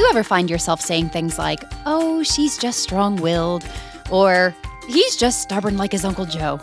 you 0.00 0.08
ever 0.08 0.22
find 0.22 0.48
yourself 0.48 0.80
saying 0.80 1.10
things 1.10 1.38
like, 1.38 1.62
oh, 1.84 2.22
she's 2.22 2.56
just 2.56 2.82
strong 2.82 3.16
willed, 3.16 3.68
or 4.10 4.54
he's 4.88 5.14
just 5.14 5.42
stubborn 5.42 5.76
like 5.76 5.92
his 5.92 6.06
Uncle 6.06 6.24
Joe? 6.24 6.58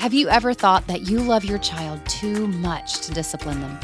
Have 0.00 0.12
you 0.12 0.28
ever 0.28 0.52
thought 0.52 0.84
that 0.88 1.02
you 1.02 1.20
love 1.20 1.44
your 1.44 1.58
child 1.58 2.04
too 2.06 2.48
much 2.48 2.98
to 3.02 3.14
discipline 3.14 3.60
them? 3.60 3.78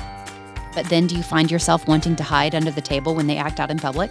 But 0.75 0.87
then 0.87 1.07
do 1.07 1.15
you 1.15 1.23
find 1.23 1.53
yourself 1.53 1.87
wanting 1.87 2.17
to 2.17 2.25
hide 2.25 2.53
under 2.53 2.73
the 2.73 2.81
table 2.81 3.15
when 3.15 3.29
they 3.29 3.37
act 3.37 3.61
out 3.61 3.71
in 3.71 3.79
public? 3.79 4.11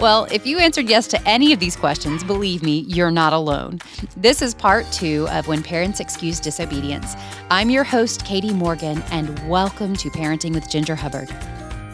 Well, 0.00 0.26
if 0.32 0.46
you 0.46 0.58
answered 0.58 0.88
yes 0.88 1.06
to 1.08 1.28
any 1.28 1.52
of 1.52 1.60
these 1.60 1.76
questions, 1.76 2.24
believe 2.24 2.62
me, 2.62 2.86
you're 2.88 3.10
not 3.10 3.34
alone. 3.34 3.80
This 4.16 4.40
is 4.40 4.54
part 4.54 4.90
two 4.90 5.28
of 5.28 5.48
When 5.48 5.62
Parents 5.62 6.00
Excuse 6.00 6.40
Disobedience. 6.40 7.14
I'm 7.50 7.68
your 7.68 7.84
host, 7.84 8.24
Katie 8.24 8.54
Morgan, 8.54 9.02
and 9.10 9.50
welcome 9.50 9.94
to 9.96 10.08
Parenting 10.08 10.54
with 10.54 10.70
Ginger 10.70 10.94
Hubbard. 10.94 11.28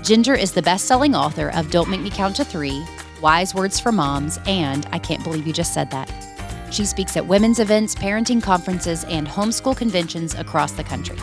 Ginger 0.02 0.34
is 0.34 0.52
the 0.52 0.62
best 0.62 0.86
selling 0.86 1.14
author 1.14 1.50
of 1.50 1.70
Don't 1.70 1.90
Make 1.90 2.00
Me 2.00 2.10
Count 2.10 2.34
to 2.36 2.44
Three, 2.44 2.84
Wise 3.20 3.54
Words 3.54 3.78
for 3.78 3.92
Moms, 3.92 4.38
and 4.46 4.86
I 4.92 4.98
Can't 4.98 5.22
Believe 5.22 5.46
You 5.46 5.52
Just 5.52 5.74
Said 5.74 5.90
That. 5.90 6.10
She 6.70 6.86
speaks 6.86 7.16
at 7.18 7.26
women's 7.26 7.58
events, 7.58 7.94
parenting 7.94 8.42
conferences, 8.42 9.04
and 9.04 9.26
homeschool 9.28 9.76
conventions 9.76 10.34
across 10.34 10.72
the 10.72 10.84
country. 10.84 11.18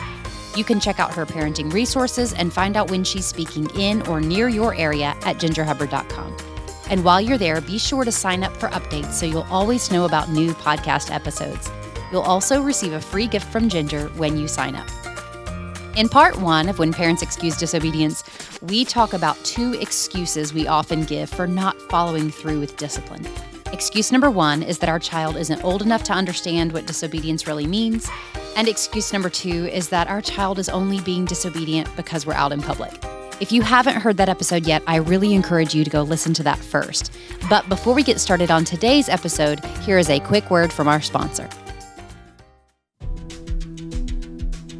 You 0.55 0.63
can 0.63 0.80
check 0.80 1.00
out 1.00 1.13
her 1.16 1.26
parenting 1.26 1.73
resources 1.73 2.34
and 2.34 2.53
find 2.53 2.77
out 2.77 2.91
when 2.91 3.03
she's 3.03 3.26
speaking 3.26 3.67
in 3.76 4.08
or 4.08 4.22
near 4.22 4.48
your 4.48 4.76
area 4.76 5.16
at 5.23 5.38
gingerhubbard.com. 5.38 6.38
And 6.89 7.03
while 7.03 7.20
you're 7.20 7.38
there, 7.38 7.59
be 7.62 7.80
sure 7.80 8.05
to 8.05 8.12
sign 8.12 8.44
up 8.44 8.55
for 8.58 8.70
updates 8.70 9.14
so 9.14 9.25
you'll 9.25 9.48
always 9.50 9.91
know 9.91 10.05
about 10.05 10.30
new 10.30 10.53
podcast 10.53 11.14
episodes. 11.14 11.70
You'll 12.12 12.22
also 12.22 12.62
receive 12.62 12.94
a 12.94 13.02
free 13.02 13.28
gift 13.28 13.48
from 13.48 13.70
Ginger 13.70 14.08
when 14.09 14.38
you 14.38 14.48
sign 14.48 14.75
up. 14.75 14.88
In 15.98 16.08
part 16.08 16.38
one 16.40 16.70
of 16.70 16.78
When 16.78 16.94
Parents 16.94 17.24
Excuse 17.24 17.58
Disobedience, 17.58 18.24
we 18.62 18.86
talk 18.86 19.14
about 19.14 19.36
two 19.44 19.74
excuses 19.82 20.54
we 20.54 20.68
often 20.68 21.06
give 21.06 21.28
for 21.28 21.48
not 21.48 21.81
following 21.89 22.30
through 22.30 22.59
with 22.59 22.78
discipline. 22.78 23.28
Excuse 23.73 24.12
number 24.12 24.30
one 24.30 24.62
is 24.62 24.78
that 24.78 24.89
our 24.89 25.00
child 25.00 25.36
isn't 25.38 25.64
old 25.64 25.81
enough 25.81 26.04
to 26.04 26.14
understand 26.14 26.72
what 26.72 26.86
disobedience 26.86 27.48
really 27.48 27.66
means. 27.66 28.08
And 28.56 28.67
excuse 28.67 29.12
number 29.12 29.31
two 29.31 29.66
is 29.70 29.89
that 29.89 30.08
our 30.08 30.22
child 30.22 30.59
is 30.59 30.70
only 30.70 31.00
being 31.00 31.26
disobedient 31.26 31.89
because 31.95 32.28
we're 32.28 32.34
out 32.34 32.52
in 32.52 32.61
public. 32.61 32.94
If 33.39 33.52
you 33.52 33.64
haven't 33.64 34.00
heard 34.00 34.17
that 34.17 34.30
episode 34.30 34.67
yet, 34.67 34.84
I 34.86 34.98
really 34.98 35.34
encourage 35.34 35.73
you 35.73 35.84
to 35.84 35.89
go 35.89 36.04
listen 36.04 36.32
to 36.36 36.44
that 36.44 36.59
first. 36.59 37.11
But 37.50 37.67
before 37.70 37.95
we 37.95 38.04
get 38.04 38.20
started 38.20 38.52
on 38.52 38.66
today's 38.66 39.09
episode, 39.09 39.66
here 39.82 39.98
is 39.98 40.11
a 40.11 40.20
quick 40.20 40.52
word 40.52 40.72
from 40.72 40.88
our 40.88 41.02
sponsor. 41.02 41.50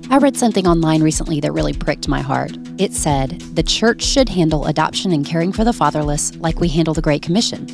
I 0.09 0.19
read 0.19 0.38
something 0.38 0.66
online 0.66 1.03
recently 1.03 1.41
that 1.41 1.52
really 1.52 1.73
pricked 1.73 2.08
my 2.08 2.22
heart. 2.22 2.58
It 2.77 2.94
said, 2.94 3.41
The 3.55 3.63
church 3.63 4.02
should 4.02 4.30
handle 4.30 4.66
adoption 4.67 5.11
and 5.11 5.25
caring 5.25 5.52
for 5.52 5.66
the 5.66 5.73
fatherless 5.73 6.33
like 6.38 6.61
we 6.61 6.69
handle 6.69 6.94
the 6.94 7.02
Great 7.02 7.22
Commission. 7.22 7.67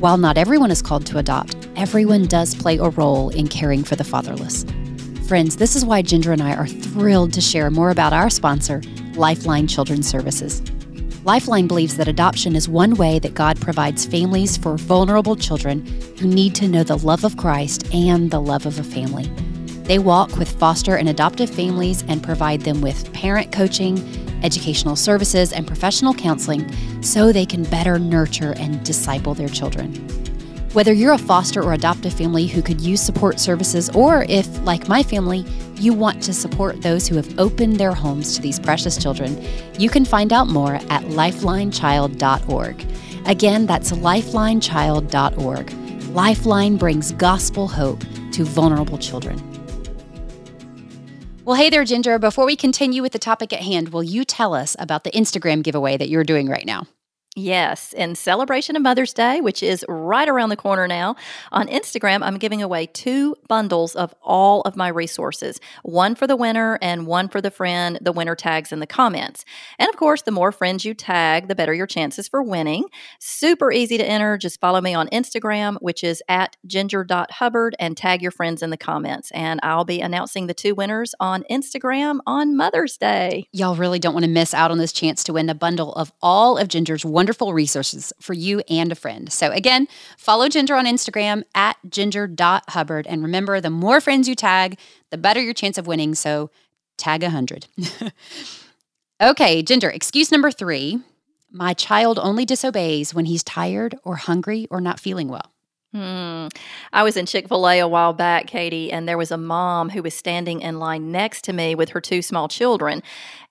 While 0.00 0.18
not 0.18 0.36
everyone 0.36 0.72
is 0.72 0.82
called 0.82 1.06
to 1.06 1.18
adopt, 1.18 1.68
everyone 1.76 2.26
does 2.26 2.56
play 2.56 2.76
a 2.78 2.88
role 2.88 3.28
in 3.28 3.46
caring 3.46 3.84
for 3.84 3.94
the 3.94 4.02
fatherless. 4.02 4.64
Friends, 5.28 5.56
this 5.56 5.76
is 5.76 5.84
why 5.84 6.02
Ginger 6.02 6.32
and 6.32 6.42
I 6.42 6.56
are 6.56 6.66
thrilled 6.66 7.32
to 7.34 7.40
share 7.40 7.70
more 7.70 7.90
about 7.90 8.12
our 8.12 8.30
sponsor, 8.30 8.82
Lifeline 9.14 9.68
Children's 9.68 10.08
Services. 10.08 10.62
Lifeline 11.22 11.68
believes 11.68 11.96
that 11.98 12.08
adoption 12.08 12.56
is 12.56 12.68
one 12.68 12.94
way 12.96 13.20
that 13.20 13.34
God 13.34 13.60
provides 13.60 14.04
families 14.04 14.56
for 14.56 14.76
vulnerable 14.76 15.36
children 15.36 15.86
who 16.18 16.26
need 16.26 16.56
to 16.56 16.66
know 16.66 16.82
the 16.82 16.98
love 16.98 17.22
of 17.22 17.36
Christ 17.36 17.94
and 17.94 18.32
the 18.32 18.40
love 18.40 18.66
of 18.66 18.76
a 18.80 18.84
family. 18.84 19.30
They 19.86 19.98
walk 20.00 20.36
with 20.36 20.58
foster 20.58 20.96
and 20.96 21.08
adoptive 21.08 21.48
families 21.48 22.04
and 22.08 22.22
provide 22.22 22.62
them 22.62 22.80
with 22.80 23.12
parent 23.12 23.52
coaching, 23.52 23.98
educational 24.42 24.96
services, 24.96 25.52
and 25.52 25.66
professional 25.66 26.12
counseling 26.12 26.70
so 27.02 27.30
they 27.30 27.46
can 27.46 27.62
better 27.64 27.98
nurture 27.98 28.54
and 28.56 28.84
disciple 28.84 29.34
their 29.34 29.48
children. 29.48 29.94
Whether 30.72 30.92
you're 30.92 31.12
a 31.12 31.18
foster 31.18 31.62
or 31.62 31.72
adoptive 31.72 32.12
family 32.12 32.46
who 32.46 32.60
could 32.62 32.80
use 32.80 33.00
support 33.00 33.40
services, 33.40 33.88
or 33.90 34.26
if, 34.28 34.46
like 34.64 34.88
my 34.88 35.02
family, 35.02 35.44
you 35.76 35.94
want 35.94 36.22
to 36.24 36.34
support 36.34 36.82
those 36.82 37.06
who 37.06 37.16
have 37.16 37.38
opened 37.38 37.76
their 37.76 37.92
homes 37.92 38.34
to 38.36 38.42
these 38.42 38.60
precious 38.60 38.98
children, 38.98 39.42
you 39.78 39.88
can 39.88 40.04
find 40.04 40.32
out 40.32 40.48
more 40.48 40.74
at 40.74 41.04
lifelinechild.org. 41.04 42.86
Again, 43.26 43.66
that's 43.66 43.92
lifelinechild.org. 43.92 45.72
Lifeline 46.10 46.76
brings 46.76 47.12
gospel 47.12 47.68
hope 47.68 48.00
to 48.32 48.44
vulnerable 48.44 48.98
children. 48.98 49.55
Well, 51.46 51.54
hey 51.54 51.70
there, 51.70 51.84
Ginger. 51.84 52.18
Before 52.18 52.44
we 52.44 52.56
continue 52.56 53.02
with 53.02 53.12
the 53.12 53.20
topic 53.20 53.52
at 53.52 53.60
hand, 53.60 53.90
will 53.90 54.02
you 54.02 54.24
tell 54.24 54.52
us 54.52 54.74
about 54.80 55.04
the 55.04 55.12
Instagram 55.12 55.62
giveaway 55.62 55.96
that 55.96 56.08
you're 56.08 56.24
doing 56.24 56.48
right 56.48 56.66
now? 56.66 56.88
Yes, 57.38 57.92
in 57.92 58.14
celebration 58.14 58.76
of 58.76 58.82
Mother's 58.82 59.12
Day, 59.12 59.42
which 59.42 59.62
is 59.62 59.84
right 59.90 60.26
around 60.26 60.48
the 60.48 60.56
corner 60.56 60.88
now, 60.88 61.16
on 61.52 61.68
Instagram, 61.68 62.22
I'm 62.22 62.38
giving 62.38 62.62
away 62.62 62.86
two 62.86 63.36
bundles 63.46 63.94
of 63.94 64.14
all 64.22 64.62
of 64.62 64.74
my 64.74 64.88
resources 64.88 65.60
one 65.82 66.14
for 66.14 66.26
the 66.26 66.34
winner 66.34 66.78
and 66.80 67.06
one 67.06 67.28
for 67.28 67.42
the 67.42 67.50
friend 67.50 67.98
the 68.00 68.10
winner 68.10 68.34
tags 68.34 68.72
in 68.72 68.80
the 68.80 68.86
comments. 68.86 69.44
And 69.78 69.90
of 69.90 69.98
course, 69.98 70.22
the 70.22 70.30
more 70.30 70.50
friends 70.50 70.86
you 70.86 70.94
tag, 70.94 71.48
the 71.48 71.54
better 71.54 71.74
your 71.74 71.86
chances 71.86 72.26
for 72.26 72.42
winning. 72.42 72.86
Super 73.20 73.70
easy 73.70 73.98
to 73.98 74.08
enter. 74.08 74.38
Just 74.38 74.58
follow 74.58 74.80
me 74.80 74.94
on 74.94 75.06
Instagram, 75.08 75.76
which 75.82 76.02
is 76.02 76.22
at 76.30 76.56
ginger.hubbard, 76.64 77.76
and 77.78 77.98
tag 77.98 78.22
your 78.22 78.30
friends 78.30 78.62
in 78.62 78.70
the 78.70 78.78
comments. 78.78 79.30
And 79.32 79.60
I'll 79.62 79.84
be 79.84 80.00
announcing 80.00 80.46
the 80.46 80.54
two 80.54 80.74
winners 80.74 81.14
on 81.20 81.44
Instagram 81.50 82.20
on 82.26 82.56
Mother's 82.56 82.96
Day. 82.96 83.46
Y'all 83.52 83.76
really 83.76 83.98
don't 83.98 84.14
want 84.14 84.24
to 84.24 84.30
miss 84.30 84.54
out 84.54 84.70
on 84.70 84.78
this 84.78 84.92
chance 84.92 85.22
to 85.24 85.34
win 85.34 85.50
a 85.50 85.54
bundle 85.54 85.92
of 85.96 86.10
all 86.22 86.56
of 86.56 86.68
Ginger's 86.68 87.04
wonderful 87.04 87.25
wonderful 87.26 87.52
resources 87.52 88.12
for 88.20 88.34
you 88.34 88.62
and 88.70 88.92
a 88.92 88.94
friend. 88.94 89.32
So, 89.32 89.50
again, 89.50 89.88
follow 90.16 90.48
Ginger 90.48 90.76
on 90.76 90.86
Instagram 90.86 91.42
at 91.56 91.76
ginger.hubbard. 91.88 93.04
And 93.08 93.20
remember, 93.20 93.60
the 93.60 93.68
more 93.68 94.00
friends 94.00 94.28
you 94.28 94.36
tag, 94.36 94.78
the 95.10 95.18
better 95.18 95.42
your 95.42 95.52
chance 95.52 95.76
of 95.76 95.88
winning. 95.88 96.14
So, 96.14 96.52
tag 96.96 97.22
100. 97.22 97.66
okay, 99.20 99.60
Ginger, 99.60 99.90
excuse 99.90 100.30
number 100.30 100.52
three 100.52 101.00
my 101.50 101.74
child 101.74 102.18
only 102.20 102.44
disobeys 102.44 103.12
when 103.14 103.24
he's 103.24 103.42
tired 103.42 103.96
or 104.04 104.16
hungry 104.16 104.68
or 104.70 104.80
not 104.80 105.00
feeling 105.00 105.28
well. 105.28 105.52
Hmm. 105.92 106.48
I 106.92 107.02
was 107.02 107.16
in 107.16 107.24
Chick 107.24 107.48
fil 107.48 107.66
A 107.68 107.78
a 107.78 107.88
while 107.88 108.12
back, 108.12 108.46
Katie, 108.46 108.92
and 108.92 109.08
there 109.08 109.16
was 109.16 109.30
a 109.30 109.38
mom 109.38 109.90
who 109.90 110.02
was 110.02 110.14
standing 110.14 110.60
in 110.60 110.78
line 110.78 111.10
next 111.10 111.42
to 111.44 111.52
me 111.52 111.74
with 111.74 111.90
her 111.90 112.00
two 112.00 112.20
small 112.20 112.48
children. 112.48 113.02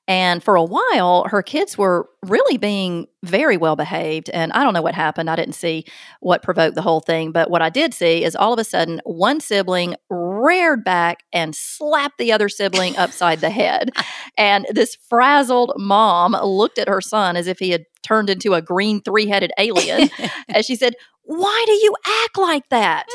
And 0.08 0.44
for 0.44 0.56
a 0.56 0.64
while, 0.64 1.26
her 1.30 1.42
kids 1.42 1.78
were 1.78 2.08
really 2.22 2.58
being 2.58 3.08
very 3.24 3.58
well 3.58 3.76
behaved. 3.76 4.30
And 4.30 4.52
I 4.52 4.64
don't 4.64 4.74
know 4.74 4.82
what 4.84 4.94
happened. 4.94 5.30
I 5.32 5.36
didn't 5.36 5.56
see 5.56 5.86
what 6.20 6.44
provoked 6.44 6.76
the 6.76 6.84
whole 6.84 7.00
thing. 7.00 7.32
But 7.32 7.50
what 7.50 7.64
I 7.64 7.70
did 7.70 7.94
see 7.94 8.24
is 8.24 8.36
all 8.36 8.54
of 8.54 8.60
a 8.60 8.64
sudden, 8.64 9.02
one 9.04 9.40
sibling 9.40 9.96
reared 10.10 10.84
back 10.84 11.24
and 11.34 11.56
slapped 11.56 12.20
the 12.20 12.32
other 12.32 12.50
sibling 12.50 12.96
upside 12.98 13.42
the 13.42 13.50
head. 13.50 13.92
And 14.38 14.66
this 14.70 14.98
frazzled 15.08 15.72
mom 15.78 16.34
looked 16.34 16.78
at 16.78 16.90
her 16.90 17.00
son 17.00 17.38
as 17.38 17.48
if 17.48 17.58
he 17.58 17.70
had 17.70 17.86
turned 18.04 18.30
into 18.30 18.54
a 18.54 18.62
green 18.62 19.02
three 19.02 19.28
headed 19.28 19.52
alien. 19.58 20.10
as 20.50 20.66
she 20.66 20.76
said, 20.76 20.96
Why 21.24 21.64
do 21.66 21.72
you 21.72 21.96
act 22.24 22.38
like 22.38 22.68
that? 22.68 23.06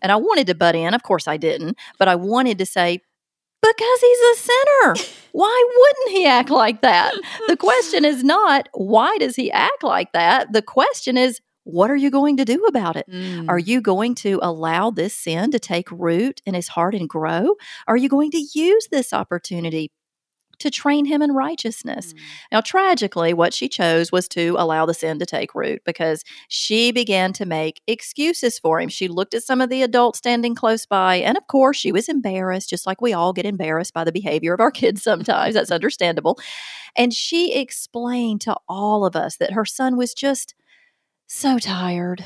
And 0.00 0.10
I 0.10 0.16
wanted 0.16 0.46
to 0.46 0.54
butt 0.54 0.74
in. 0.74 0.94
Of 0.94 1.02
course, 1.02 1.28
I 1.28 1.36
didn't. 1.36 1.76
But 1.98 2.08
I 2.08 2.14
wanted 2.14 2.56
to 2.58 2.66
say, 2.66 3.00
because 3.62 4.00
he's 4.00 4.18
a 4.18 4.36
sinner. 4.36 5.10
Why 5.32 5.68
wouldn't 5.76 6.16
he 6.16 6.26
act 6.26 6.50
like 6.50 6.82
that? 6.82 7.14
The 7.48 7.56
question 7.56 8.04
is 8.04 8.24
not 8.24 8.68
why 8.72 9.16
does 9.18 9.36
he 9.36 9.50
act 9.50 9.82
like 9.82 10.12
that? 10.12 10.52
The 10.52 10.62
question 10.62 11.16
is 11.16 11.40
what 11.64 11.90
are 11.90 11.96
you 11.96 12.10
going 12.10 12.36
to 12.38 12.44
do 12.44 12.64
about 12.64 12.96
it? 12.96 13.06
Mm. 13.08 13.48
Are 13.48 13.58
you 13.58 13.80
going 13.80 14.14
to 14.16 14.40
allow 14.42 14.90
this 14.90 15.14
sin 15.14 15.50
to 15.52 15.58
take 15.58 15.90
root 15.90 16.40
in 16.46 16.54
his 16.54 16.68
heart 16.68 16.94
and 16.94 17.08
grow? 17.08 17.54
Are 17.86 17.96
you 17.96 18.08
going 18.08 18.30
to 18.32 18.44
use 18.54 18.88
this 18.90 19.12
opportunity 19.12 19.92
to 20.60 20.70
train 20.70 21.04
him 21.04 21.22
in 21.22 21.32
righteousness. 21.32 22.12
Mm. 22.12 22.18
Now, 22.52 22.60
tragically, 22.60 23.34
what 23.34 23.52
she 23.52 23.68
chose 23.68 24.12
was 24.12 24.28
to 24.28 24.54
allow 24.58 24.86
the 24.86 24.94
sin 24.94 25.18
to 25.18 25.26
take 25.26 25.54
root 25.54 25.82
because 25.84 26.24
she 26.48 26.92
began 26.92 27.32
to 27.34 27.46
make 27.46 27.80
excuses 27.86 28.58
for 28.58 28.80
him. 28.80 28.88
She 28.88 29.08
looked 29.08 29.34
at 29.34 29.42
some 29.42 29.60
of 29.60 29.70
the 29.70 29.82
adults 29.82 30.18
standing 30.18 30.54
close 30.54 30.86
by, 30.86 31.16
and 31.16 31.36
of 31.36 31.46
course, 31.46 31.76
she 31.76 31.92
was 31.92 32.08
embarrassed, 32.08 32.70
just 32.70 32.86
like 32.86 33.00
we 33.00 33.12
all 33.12 33.32
get 33.32 33.46
embarrassed 33.46 33.94
by 33.94 34.04
the 34.04 34.12
behavior 34.12 34.54
of 34.54 34.60
our 34.60 34.70
kids 34.70 35.02
sometimes. 35.02 35.54
That's 35.54 35.70
understandable. 35.70 36.38
And 36.96 37.12
she 37.12 37.54
explained 37.54 38.40
to 38.42 38.56
all 38.68 39.04
of 39.04 39.16
us 39.16 39.36
that 39.36 39.52
her 39.52 39.64
son 39.64 39.96
was 39.96 40.14
just 40.14 40.54
so 41.26 41.58
tired. 41.58 42.24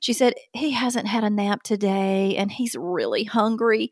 she 0.00 0.12
said, 0.12 0.34
He 0.52 0.70
hasn't 0.70 1.08
had 1.08 1.24
a 1.24 1.30
nap 1.30 1.62
today 1.62 2.36
and 2.36 2.52
he's 2.52 2.76
really 2.76 3.24
hungry. 3.24 3.90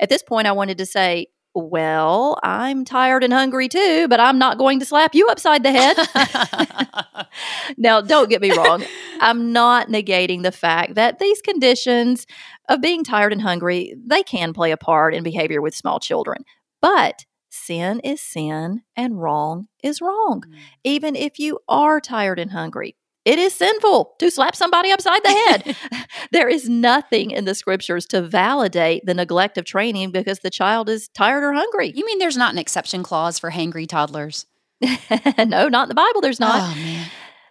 At 0.00 0.08
this 0.08 0.22
point, 0.22 0.46
I 0.46 0.52
wanted 0.52 0.78
to 0.78 0.86
say, 0.86 1.26
well, 1.58 2.38
I'm 2.42 2.84
tired 2.84 3.24
and 3.24 3.32
hungry 3.32 3.68
too, 3.68 4.06
but 4.08 4.20
I'm 4.20 4.38
not 4.38 4.58
going 4.58 4.80
to 4.80 4.86
slap 4.86 5.14
you 5.14 5.28
upside 5.28 5.62
the 5.62 5.72
head. 5.72 7.26
now, 7.76 8.00
don't 8.00 8.30
get 8.30 8.40
me 8.40 8.52
wrong. 8.52 8.84
I'm 9.20 9.52
not 9.52 9.88
negating 9.88 10.42
the 10.42 10.52
fact 10.52 10.94
that 10.94 11.18
these 11.18 11.42
conditions 11.42 12.26
of 12.68 12.80
being 12.80 13.04
tired 13.04 13.32
and 13.32 13.42
hungry, 13.42 13.94
they 14.06 14.22
can 14.22 14.52
play 14.52 14.70
a 14.70 14.76
part 14.76 15.14
in 15.14 15.22
behavior 15.22 15.60
with 15.60 15.74
small 15.74 16.00
children. 16.00 16.44
But 16.80 17.24
sin 17.50 18.00
is 18.00 18.20
sin 18.20 18.82
and 18.96 19.20
wrong 19.20 19.66
is 19.82 20.00
wrong. 20.00 20.44
Mm. 20.46 20.54
Even 20.84 21.16
if 21.16 21.38
you 21.38 21.58
are 21.68 22.00
tired 22.00 22.38
and 22.38 22.52
hungry, 22.52 22.96
it 23.28 23.38
is 23.38 23.52
sinful 23.52 24.14
to 24.18 24.30
slap 24.30 24.56
somebody 24.56 24.90
upside 24.90 25.22
the 25.22 25.28
head. 25.28 25.76
there 26.32 26.48
is 26.48 26.66
nothing 26.66 27.30
in 27.30 27.44
the 27.44 27.54
scriptures 27.54 28.06
to 28.06 28.22
validate 28.22 29.04
the 29.04 29.12
neglect 29.12 29.58
of 29.58 29.66
training 29.66 30.12
because 30.12 30.38
the 30.38 30.48
child 30.48 30.88
is 30.88 31.08
tired 31.08 31.44
or 31.44 31.52
hungry. 31.52 31.92
You 31.94 32.06
mean 32.06 32.18
there's 32.18 32.38
not 32.38 32.54
an 32.54 32.58
exception 32.58 33.02
clause 33.02 33.38
for 33.38 33.50
hangry 33.50 33.86
toddlers? 33.86 34.46
no, 34.80 35.68
not 35.68 35.82
in 35.82 35.88
the 35.88 35.94
Bible. 35.94 36.22
There's 36.22 36.40
not. 36.40 36.74
Oh. 36.74 36.97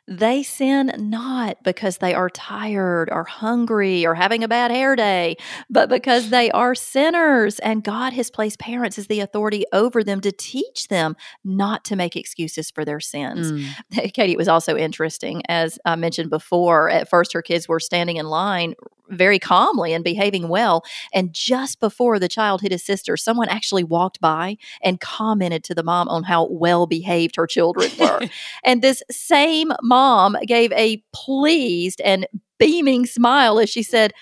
They 0.08 0.42
sin 0.42 0.94
not 0.98 1.64
because 1.64 1.98
they 1.98 2.14
are 2.14 2.30
tired 2.30 3.10
or 3.12 3.26
hungry 3.26 4.06
or 4.06 4.16
having 4.16 4.42
a 4.42 4.48
bad 4.48 4.72
hair 4.72 4.96
day, 4.96 5.36
but 5.70 5.90
because 5.90 6.30
they 6.30 6.50
are 6.52 6.76
sinners. 6.76 7.60
And 7.60 7.84
God 7.84 8.14
has 8.14 8.32
placed 8.32 8.58
parents 8.58 8.98
as 8.98 9.08
the 9.08 9.20
authority 9.20 9.66
over 9.74 10.06
them 10.06 10.22
to 10.22 10.32
teach 10.32 10.88
them 10.88 11.18
not 11.44 11.84
to 11.86 11.98
make 11.98 12.16
excuses 12.16 12.72
for 12.72 12.86
their 12.86 13.02
sins. 13.02 13.52
Mm. 13.52 14.14
Katie, 14.14 14.32
it 14.32 14.38
was 14.38 14.48
also 14.48 14.78
interesting. 14.78 15.42
As 15.50 15.78
I 15.84 15.98
mentioned 15.98 16.30
before, 16.30 16.90
at 16.90 17.10
first 17.10 17.34
her 17.34 17.42
kids 17.42 17.68
were 17.68 17.82
standing 17.82 18.16
in 18.16 18.28
line 18.28 18.76
very 19.10 19.40
calmly 19.40 19.94
and 19.94 20.04
behaving 20.04 20.48
well. 20.48 20.84
And 21.14 21.34
just 21.34 21.80
before 21.80 22.20
the 22.20 22.28
child 22.28 22.62
hit 22.62 22.72
his 22.72 22.84
sister, 22.84 23.18
someone 23.18 23.50
actually 23.50 23.84
walked 23.84 24.20
by 24.20 24.58
and 24.82 25.00
commented 25.00 25.64
to 25.66 25.76
the 25.76 25.84
mom 25.84 26.08
on 26.10 26.24
how 26.24 26.48
well 26.50 26.88
behaved 26.88 27.36
her 27.36 27.48
children 27.48 27.92
were. 28.00 28.22
and 28.64 28.82
this 28.82 29.04
same 29.10 29.72
mom 29.82 30.38
gave 30.46 30.72
a 30.74 31.04
pleased 31.14 32.02
and 32.02 32.28
beaming 32.60 33.06
smile 33.06 33.60
as 33.60 33.70
she 33.70 33.84
said, 33.84 34.14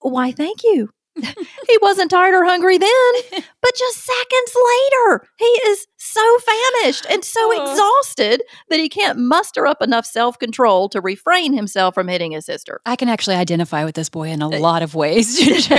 Why, 0.00 0.32
thank 0.32 0.62
you 0.62 0.90
he 1.16 1.78
wasn't 1.82 2.10
tired 2.10 2.34
or 2.34 2.44
hungry 2.44 2.78
then, 2.78 3.12
but 3.30 3.74
just 3.76 3.98
seconds 3.98 4.54
later, 4.54 5.28
he 5.38 5.44
is 5.44 5.86
so 5.98 6.38
famished 6.38 7.06
and 7.10 7.24
so 7.24 7.50
exhausted 7.52 8.42
that 8.70 8.80
he 8.80 8.88
can't 8.88 9.18
muster 9.18 9.66
up 9.66 9.82
enough 9.82 10.06
self 10.06 10.38
control 10.38 10.88
to 10.88 11.00
refrain 11.00 11.52
himself 11.52 11.94
from 11.94 12.08
hitting 12.08 12.32
his 12.32 12.46
sister. 12.46 12.80
I 12.86 12.96
can 12.96 13.08
actually 13.08 13.36
identify 13.36 13.84
with 13.84 13.94
this 13.94 14.08
boy 14.08 14.28
in 14.30 14.42
a 14.42 14.48
uh, 14.48 14.58
lot 14.58 14.82
of 14.82 14.94
ways. 14.94 15.38
All 15.70 15.78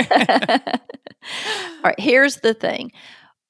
right, 1.82 1.98
here's 1.98 2.36
the 2.36 2.54
thing 2.54 2.92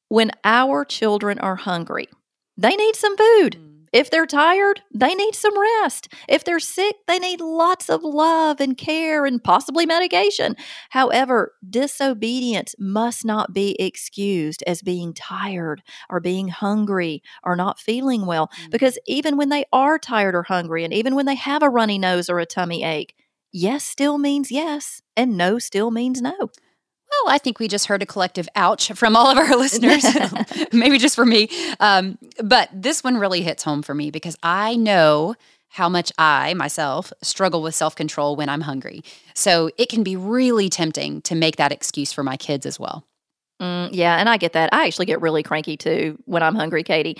when 0.08 0.31
our 0.44 0.84
children 0.84 1.38
are 1.38 1.56
hungry, 1.56 2.08
they 2.56 2.76
need 2.76 2.96
some 2.96 3.16
food. 3.16 3.74
Mm. 3.94 4.00
If 4.00 4.11
they're 4.11 4.26
tired, 4.26 4.82
they 4.93 5.14
need 5.14 5.35
some 5.35 5.58
rest. 5.58 6.08
If 6.29 6.44
they're 6.44 6.61
sick, 6.61 6.96
they 7.06 7.19
need 7.19 7.41
lots 7.41 7.88
of 7.88 8.02
love 8.02 8.61
and 8.61 8.76
care 8.76 9.25
and 9.25 9.43
possibly 9.43 9.87
medication. 9.87 10.56
However, 10.91 11.52
disobedience 11.69 12.75
must 12.79 13.25
not 13.25 13.52
be 13.52 13.76
excused 13.81 14.62
as 14.67 14.82
being 14.82 15.14
tired 15.14 15.82
or 16.11 16.20
being 16.20 16.49
hungry 16.49 17.23
or 17.43 17.56
not 17.56 17.79
feeling 17.79 18.26
well, 18.26 18.49
mm-hmm. 18.49 18.70
because 18.70 18.99
even 19.06 19.37
when 19.37 19.49
they 19.49 19.64
are 19.73 19.99
tired 19.99 20.35
or 20.35 20.43
hungry, 20.43 20.85
and 20.85 20.93
even 20.93 21.14
when 21.14 21.26
they 21.26 21.37
have 21.37 21.62
a 21.62 21.70
runny 21.70 21.99
nose 21.99 22.29
or 22.29 22.38
a 22.38 22.46
tummy 22.46 22.85
ache, 22.85 23.14
yes 23.52 23.85
still 23.85 24.19
means 24.19 24.50
yes, 24.50 25.02
and 25.17 25.37
no 25.37 25.58
still 25.58 25.91
means 25.91 26.20
no. 26.20 26.50
Well, 27.22 27.34
I 27.34 27.38
think 27.38 27.58
we 27.58 27.69
just 27.69 27.87
heard 27.87 28.02
a 28.02 28.06
collective 28.06 28.49
ouch 28.55 28.93
from 28.93 29.16
all 29.16 29.31
of 29.31 29.38
our 29.38 29.56
listeners, 29.56 30.05
maybe 30.72 30.99
just 30.99 31.14
for 31.14 31.25
me. 31.25 31.49
Um, 31.81 32.19
but 32.43 32.69
this 32.72 33.05
one 33.05 33.16
really 33.16 33.43
hits 33.43 33.62
home 33.62 33.82
for 33.82 33.94
me 33.94 34.11
because 34.11 34.37
I 34.43 34.76
know 34.76 35.34
how 35.69 35.88
much 35.88 36.12
I 36.19 36.55
myself 36.55 37.12
struggle 37.22 37.62
with 37.62 37.75
self 37.75 37.96
control 37.96 38.37
when 38.37 38.49
I'm 38.49 38.61
hungry. 38.61 39.02
So 39.34 39.70
it 39.76 39.88
can 39.88 40.02
be 40.02 40.16
really 40.16 40.69
tempting 40.69 41.22
to 41.22 41.34
make 41.34 41.56
that 41.56 41.72
excuse 41.72 42.12
for 42.12 42.22
my 42.22 42.37
kids 42.37 42.66
as 42.66 42.78
well. 42.78 43.05
Mm, 43.60 43.90
yeah, 43.93 44.17
and 44.19 44.28
I 44.28 44.37
get 44.37 44.52
that. 44.52 44.72
I 44.72 44.87
actually 44.87 45.06
get 45.06 45.20
really 45.20 45.43
cranky 45.43 45.76
too 45.76 46.19
when 46.26 46.43
I'm 46.43 46.55
hungry, 46.55 46.82
Katie. 46.82 47.17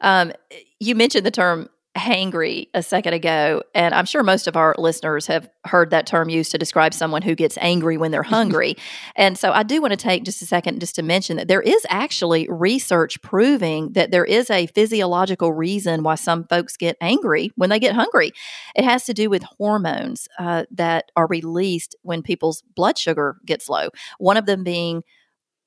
Um, 0.00 0.32
you 0.80 0.94
mentioned 0.94 1.24
the 1.24 1.30
term 1.30 1.68
hangry 1.96 2.68
a 2.74 2.82
second 2.82 3.14
ago, 3.14 3.62
and 3.74 3.94
I'm 3.94 4.04
sure 4.04 4.22
most 4.22 4.46
of 4.46 4.56
our 4.56 4.74
listeners 4.78 5.26
have 5.28 5.48
heard 5.64 5.90
that 5.90 6.06
term 6.06 6.28
used 6.28 6.50
to 6.52 6.58
describe 6.58 6.92
someone 6.92 7.22
who 7.22 7.34
gets 7.34 7.56
angry 7.60 7.96
when 7.96 8.10
they're 8.10 8.22
hungry. 8.34 8.76
and 9.16 9.38
so 9.38 9.52
I 9.52 9.62
do 9.62 9.80
want 9.80 9.92
to 9.92 9.96
take 9.96 10.24
just 10.24 10.42
a 10.42 10.46
second 10.46 10.80
just 10.80 10.96
to 10.96 11.02
mention 11.02 11.36
that 11.36 11.48
there 11.48 11.62
is 11.62 11.86
actually 11.88 12.48
research 12.48 13.20
proving 13.22 13.92
that 13.92 14.10
there 14.10 14.24
is 14.24 14.50
a 14.50 14.66
physiological 14.66 15.52
reason 15.52 16.02
why 16.02 16.16
some 16.16 16.44
folks 16.44 16.76
get 16.76 16.96
angry 17.00 17.52
when 17.56 17.70
they 17.70 17.78
get 17.78 17.94
hungry. 17.94 18.32
It 18.74 18.84
has 18.84 19.04
to 19.04 19.14
do 19.14 19.30
with 19.30 19.42
hormones 19.42 20.28
uh, 20.38 20.64
that 20.72 21.12
are 21.16 21.26
released 21.26 21.96
when 22.02 22.22
people's 22.22 22.62
blood 22.74 22.98
sugar 22.98 23.36
gets 23.46 23.68
low, 23.68 23.90
one 24.18 24.36
of 24.36 24.46
them 24.46 24.64
being 24.64 25.02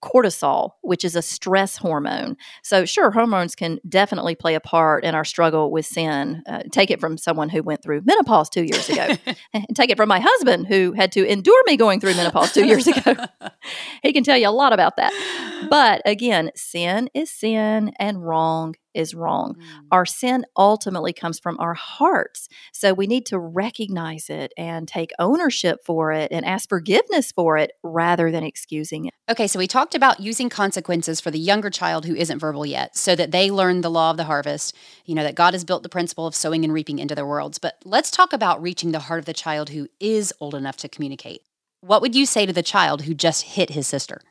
cortisol, 0.04 0.72
which 0.82 1.04
is 1.04 1.16
a 1.16 1.22
stress 1.22 1.78
hormone. 1.78 2.38
So, 2.64 2.86
sure, 2.86 3.12
hormones 3.12 3.56
can 3.56 3.80
definitely 3.88 4.36
play 4.36 4.56
a 4.56 4.60
part 4.60 5.04
in 5.04 5.16
our 5.16 5.26
struggle 5.26 5.72
with 5.72 5.86
sin. 5.86 6.44
Uh, 6.48 6.64
take 6.72 6.92
it 6.92 7.00
from 7.00 7.18
someone 7.18 7.50
who 7.50 7.64
went 7.64 7.82
through 7.82 8.02
menopause 8.06 8.50
two 8.50 8.64
years 8.64 8.90
ago, 8.90 9.16
and 9.54 9.66
take 9.76 9.90
it 9.90 9.98
from 9.98 10.10
my 10.10 10.20
husband 10.20 10.68
who 10.68 10.94
had 10.94 11.12
to 11.14 11.26
endure 11.26 11.62
me 11.66 11.78
going 11.78 12.00
through 12.00 12.16
menopause 12.16 12.52
two 12.54 12.66
years 12.66 12.88
ago. 12.88 13.16
he 14.04 14.14
can 14.14 14.24
tell 14.24 14.38
you 14.38 14.48
a 14.48 14.52
lot 14.52 14.74
about 14.74 14.98
that. 14.98 15.14
But 15.70 16.02
again, 16.06 16.52
sin 16.56 17.10
is 17.14 17.32
sin 17.32 17.92
and 18.00 18.24
wrong 18.24 18.76
is 18.98 19.14
wrong. 19.14 19.56
Mm. 19.56 19.64
Our 19.92 20.06
sin 20.06 20.46
ultimately 20.58 21.14
comes 21.14 21.40
from 21.40 21.58
our 21.60 21.76
hearts. 21.76 22.50
So 22.74 22.94
we 22.94 23.08
need 23.08 23.26
to 23.28 23.40
recognize 23.40 24.30
it 24.30 24.52
and 24.58 24.88
take 24.88 25.12
ownership 25.20 25.86
for 25.86 26.12
it 26.12 26.32
and 26.32 26.46
ask 26.46 26.68
forgiveness 26.68 27.32
for 27.32 27.58
it 27.58 27.72
rather 27.84 28.32
than 28.32 28.44
excusing 28.44 29.06
it. 29.06 29.14
Okay, 29.30 29.48
so 29.48 29.60
we 29.60 29.68
talked 29.68 29.96
about 29.96 30.20
using 30.20 30.50
consequences 30.50 31.22
for 31.22 31.32
the 31.32 31.40
younger 31.40 31.70
child 31.70 32.06
who 32.06 32.16
isn't 32.16 32.40
verbal 32.40 32.66
yet 32.66 32.98
so 32.98 33.16
that 33.16 33.32
they 33.32 33.52
learn 33.52 33.82
the 33.82 33.92
law 33.92 34.12
of 34.12 34.18
the 34.18 34.24
harvest, 34.24 34.76
you 35.06 35.14
know, 35.14 35.24
that 35.24 35.36
God 35.36 35.54
has 35.54 35.64
built 35.64 35.84
the 35.84 35.90
principle 35.90 36.26
of 36.26 36.36
sowing 36.36 36.64
and 36.64 36.74
reaping 36.74 37.00
into 37.00 37.16
their 37.16 37.26
worlds. 37.26 37.60
But 37.60 37.76
let's 37.86 38.10
talk 38.10 38.34
about 38.34 38.62
reaching 38.62 38.92
the 38.92 39.00
heart 39.00 39.20
of 39.20 39.26
the 39.26 39.34
child 39.34 39.70
who 39.70 39.88
is 40.00 40.34
old 40.40 40.56
enough 40.56 40.78
to 40.78 40.90
communicate. 40.90 41.42
What 41.82 42.02
would 42.02 42.16
you 42.16 42.26
say 42.26 42.46
to 42.46 42.54
the 42.54 42.64
child 42.64 43.04
who 43.04 43.14
just 43.14 43.44
hit 43.44 43.70
his 43.70 43.88
sister? 43.88 44.22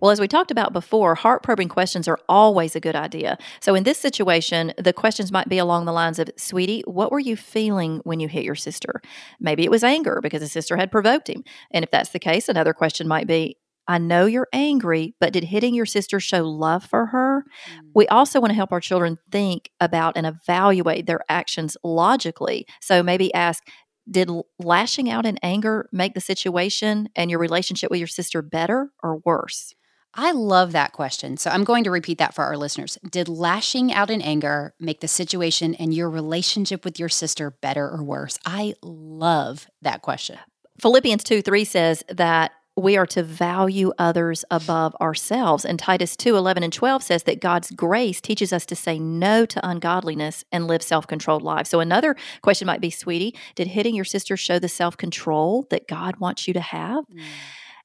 Well, 0.00 0.10
as 0.10 0.20
we 0.20 0.28
talked 0.28 0.50
about 0.50 0.72
before, 0.72 1.14
heart 1.14 1.42
probing 1.42 1.68
questions 1.68 2.08
are 2.08 2.18
always 2.28 2.76
a 2.76 2.80
good 2.80 2.96
idea. 2.96 3.38
So, 3.60 3.74
in 3.74 3.84
this 3.84 3.98
situation, 3.98 4.72
the 4.78 4.92
questions 4.92 5.32
might 5.32 5.48
be 5.48 5.58
along 5.58 5.84
the 5.84 5.92
lines 5.92 6.18
of 6.18 6.30
Sweetie, 6.36 6.82
what 6.86 7.10
were 7.10 7.18
you 7.18 7.36
feeling 7.36 8.00
when 8.04 8.20
you 8.20 8.28
hit 8.28 8.44
your 8.44 8.54
sister? 8.54 9.00
Maybe 9.40 9.64
it 9.64 9.70
was 9.70 9.84
anger 9.84 10.20
because 10.22 10.40
the 10.40 10.48
sister 10.48 10.76
had 10.76 10.90
provoked 10.90 11.28
him. 11.28 11.44
And 11.70 11.84
if 11.84 11.90
that's 11.90 12.10
the 12.10 12.18
case, 12.18 12.48
another 12.48 12.72
question 12.72 13.08
might 13.08 13.26
be 13.26 13.56
I 13.88 13.96
know 13.96 14.26
you're 14.26 14.48
angry, 14.52 15.14
but 15.18 15.32
did 15.32 15.44
hitting 15.44 15.74
your 15.74 15.86
sister 15.86 16.20
show 16.20 16.44
love 16.44 16.84
for 16.84 17.06
her? 17.06 17.44
Mm. 17.72 17.80
We 17.94 18.06
also 18.08 18.38
want 18.38 18.50
to 18.50 18.54
help 18.54 18.70
our 18.70 18.80
children 18.80 19.16
think 19.32 19.70
about 19.80 20.16
and 20.16 20.26
evaluate 20.26 21.06
their 21.06 21.20
actions 21.30 21.76
logically. 21.82 22.66
So 22.82 23.02
maybe 23.02 23.32
ask, 23.32 23.66
did 24.10 24.30
lashing 24.58 25.10
out 25.10 25.26
in 25.26 25.38
anger 25.42 25.88
make 25.92 26.14
the 26.14 26.20
situation 26.20 27.08
and 27.14 27.30
your 27.30 27.40
relationship 27.40 27.90
with 27.90 27.98
your 27.98 28.06
sister 28.06 28.42
better 28.42 28.90
or 29.02 29.16
worse? 29.16 29.74
I 30.14 30.32
love 30.32 30.72
that 30.72 30.92
question. 30.92 31.36
So 31.36 31.50
I'm 31.50 31.64
going 31.64 31.84
to 31.84 31.90
repeat 31.90 32.18
that 32.18 32.34
for 32.34 32.42
our 32.42 32.56
listeners. 32.56 32.98
Did 33.08 33.28
lashing 33.28 33.92
out 33.92 34.10
in 34.10 34.22
anger 34.22 34.74
make 34.80 35.00
the 35.00 35.08
situation 35.08 35.74
and 35.74 35.92
your 35.94 36.10
relationship 36.10 36.84
with 36.84 36.98
your 36.98 37.08
sister 37.08 37.50
better 37.50 37.88
or 37.88 38.02
worse? 38.02 38.38
I 38.44 38.74
love 38.82 39.68
that 39.82 40.02
question. 40.02 40.38
Philippians 40.80 41.24
2 41.24 41.42
3 41.42 41.64
says 41.64 42.04
that 42.08 42.52
we 42.78 42.96
are 42.96 43.06
to 43.06 43.22
value 43.22 43.92
others 43.98 44.44
above 44.50 44.94
ourselves. 45.00 45.64
And 45.64 45.78
Titus 45.78 46.16
2 46.16 46.36
11 46.36 46.62
and 46.62 46.72
12 46.72 47.02
says 47.02 47.22
that 47.24 47.40
God's 47.40 47.70
grace 47.70 48.20
teaches 48.20 48.52
us 48.52 48.64
to 48.66 48.76
say 48.76 48.98
no 48.98 49.44
to 49.46 49.68
ungodliness 49.68 50.44
and 50.52 50.66
live 50.66 50.82
self 50.82 51.06
controlled 51.06 51.42
lives. 51.42 51.68
So, 51.70 51.80
another 51.80 52.16
question 52.42 52.66
might 52.66 52.80
be, 52.80 52.90
sweetie, 52.90 53.34
did 53.54 53.68
hitting 53.68 53.94
your 53.94 54.04
sister 54.04 54.36
show 54.36 54.58
the 54.58 54.68
self 54.68 54.96
control 54.96 55.66
that 55.70 55.88
God 55.88 56.16
wants 56.16 56.46
you 56.46 56.54
to 56.54 56.60
have? 56.60 57.04
Mm. 57.08 57.22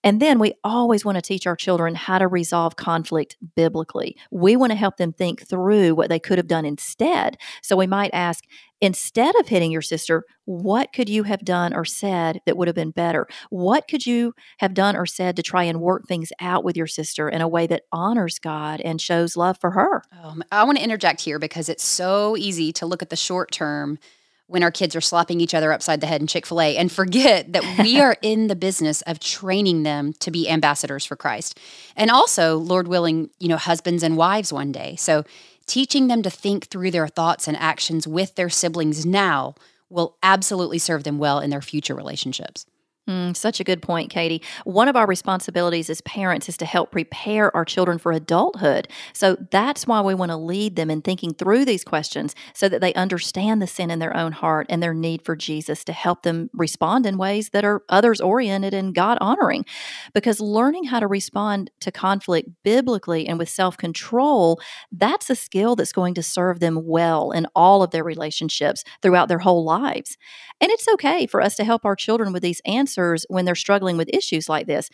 And 0.03 0.21
then 0.21 0.37
we 0.37 0.53
always 0.63 1.05
want 1.05 1.15
to 1.15 1.21
teach 1.21 1.47
our 1.47 1.55
children 1.55 1.95
how 1.95 2.17
to 2.17 2.27
resolve 2.27 2.75
conflict 2.75 3.37
biblically. 3.55 4.17
We 4.31 4.55
want 4.57 4.71
to 4.71 4.77
help 4.77 4.97
them 4.97 5.13
think 5.13 5.47
through 5.47 5.95
what 5.95 6.09
they 6.09 6.19
could 6.19 6.37
have 6.37 6.47
done 6.47 6.65
instead. 6.65 7.37
So 7.61 7.77
we 7.77 7.87
might 7.87 8.11
ask, 8.13 8.43
instead 8.83 9.33
of 9.37 9.47
hitting 9.47 9.71
your 9.71 9.81
sister, 9.81 10.25
what 10.43 10.91
could 10.91 11.07
you 11.07 11.23
have 11.23 11.45
done 11.45 11.73
or 11.73 11.85
said 11.85 12.41
that 12.45 12.57
would 12.57 12.67
have 12.67 12.75
been 12.75 12.91
better? 12.91 13.25
What 13.49 13.87
could 13.87 14.05
you 14.05 14.33
have 14.57 14.73
done 14.73 14.97
or 14.97 15.05
said 15.05 15.37
to 15.37 15.41
try 15.41 15.63
and 15.63 15.79
work 15.79 16.05
things 16.05 16.33
out 16.41 16.65
with 16.65 16.75
your 16.75 16.85
sister 16.85 17.29
in 17.29 17.39
a 17.39 17.47
way 17.47 17.65
that 17.67 17.83
honors 17.93 18.39
God 18.39 18.81
and 18.81 18.99
shows 18.99 19.37
love 19.37 19.57
for 19.61 19.71
her? 19.71 20.03
Um, 20.21 20.43
I 20.51 20.65
want 20.65 20.79
to 20.79 20.83
interject 20.83 21.21
here 21.21 21.39
because 21.39 21.69
it's 21.69 21.85
so 21.85 22.35
easy 22.35 22.73
to 22.73 22.85
look 22.85 23.01
at 23.01 23.09
the 23.09 23.15
short 23.15 23.51
term 23.51 23.99
when 24.47 24.63
our 24.63 24.71
kids 24.71 24.95
are 24.97 25.01
slapping 25.01 25.39
each 25.39 25.53
other 25.53 25.71
upside 25.71 26.01
the 26.01 26.07
head 26.07 26.19
in 26.19 26.27
Chick 26.27 26.45
fil 26.45 26.59
A 26.59 26.75
and 26.75 26.91
forget 26.91 27.53
that 27.53 27.79
we 27.79 28.01
are 28.01 28.17
in 28.21 28.47
the 28.47 28.55
business 28.55 29.01
of 29.03 29.19
training 29.19 29.83
them 29.83 30.11
to 30.19 30.29
be 30.29 30.49
ambassadors 30.49 31.05
for 31.05 31.15
Christ. 31.15 31.57
And 31.95 32.11
also, 32.11 32.57
Lord 32.57 32.89
willing, 32.89 33.29
you 33.39 33.47
know, 33.47 33.55
husbands 33.55 34.03
and 34.03 34.17
wives 34.17 34.51
one 34.51 34.73
day. 34.73 34.97
So, 34.97 35.23
teaching 35.65 36.07
them 36.07 36.21
to 36.23 36.29
think 36.29 36.67
through 36.67 36.91
their 36.91 37.07
thoughts 37.07 37.47
and 37.47 37.57
actions 37.57 38.07
with 38.07 38.35
their 38.35 38.49
siblings 38.49 39.05
now 39.05 39.55
will 39.89 40.17
absolutely 40.23 40.79
serve 40.79 41.03
them 41.03 41.19
well 41.19 41.39
in 41.39 41.49
their 41.49 41.61
future 41.61 41.95
relationships. 41.95 42.65
Mm, 43.09 43.35
such 43.35 43.59
a 43.59 43.65
good 43.65 43.81
point, 43.81 44.09
Katie. 44.09 44.41
One 44.63 44.87
of 44.87 44.95
our 44.95 45.05
responsibilities 45.05 45.89
as 45.89 45.99
parents 46.01 46.47
is 46.47 46.55
to 46.57 46.65
help 46.65 46.91
prepare 46.91 47.53
our 47.53 47.65
children 47.65 47.97
for 47.97 48.13
adulthood. 48.13 48.87
So 49.11 49.35
that's 49.51 49.85
why 49.85 49.99
we 49.99 50.13
want 50.15 50.31
to 50.31 50.37
lead 50.37 50.77
them 50.77 50.89
in 50.89 51.01
thinking 51.01 51.33
through 51.33 51.65
these 51.65 51.83
questions 51.83 52.33
so 52.53 52.69
that 52.69 52.79
they 52.79 52.93
understand 52.93 53.61
the 53.61 53.67
sin 53.67 53.91
in 53.91 53.99
their 53.99 54.15
own 54.15 54.31
heart 54.31 54.67
and 54.69 54.81
their 54.81 54.93
need 54.93 55.21
for 55.25 55.35
Jesus 55.35 55.83
to 55.83 55.91
help 55.91 56.23
them 56.23 56.49
respond 56.53 57.05
in 57.05 57.17
ways 57.17 57.49
that 57.49 57.65
are 57.65 57.83
others 57.89 58.21
oriented 58.21 58.73
and 58.73 58.95
God 58.95 59.17
honoring. 59.19 59.65
Because 60.13 60.39
learning 60.39 60.85
how 60.85 61.01
to 61.01 61.07
respond 61.07 61.71
to 61.81 61.91
conflict 61.91 62.49
biblically 62.63 63.27
and 63.27 63.37
with 63.37 63.49
self 63.49 63.75
control, 63.77 64.61
that's 64.93 65.29
a 65.29 65.35
skill 65.35 65.75
that's 65.75 65.91
going 65.91 66.13
to 66.13 66.23
serve 66.23 66.61
them 66.61 66.85
well 66.87 67.31
in 67.31 67.47
all 67.53 67.83
of 67.83 67.91
their 67.91 68.03
relationships 68.03 68.83
throughout 69.01 69.27
their 69.27 69.39
whole 69.39 69.65
lives. 69.65 70.17
And 70.61 70.71
it's 70.71 70.87
okay 70.87 71.27
for 71.27 71.41
us 71.41 71.55
to 71.57 71.65
help 71.65 71.83
our 71.85 71.95
children 71.95 72.31
with 72.31 72.43
these 72.43 72.61
answers 72.65 72.92
when 73.27 73.45
they're 73.45 73.55
struggling 73.55 73.97
with 73.97 74.09
issues 74.13 74.49
like 74.49 74.67
this. 74.67 74.89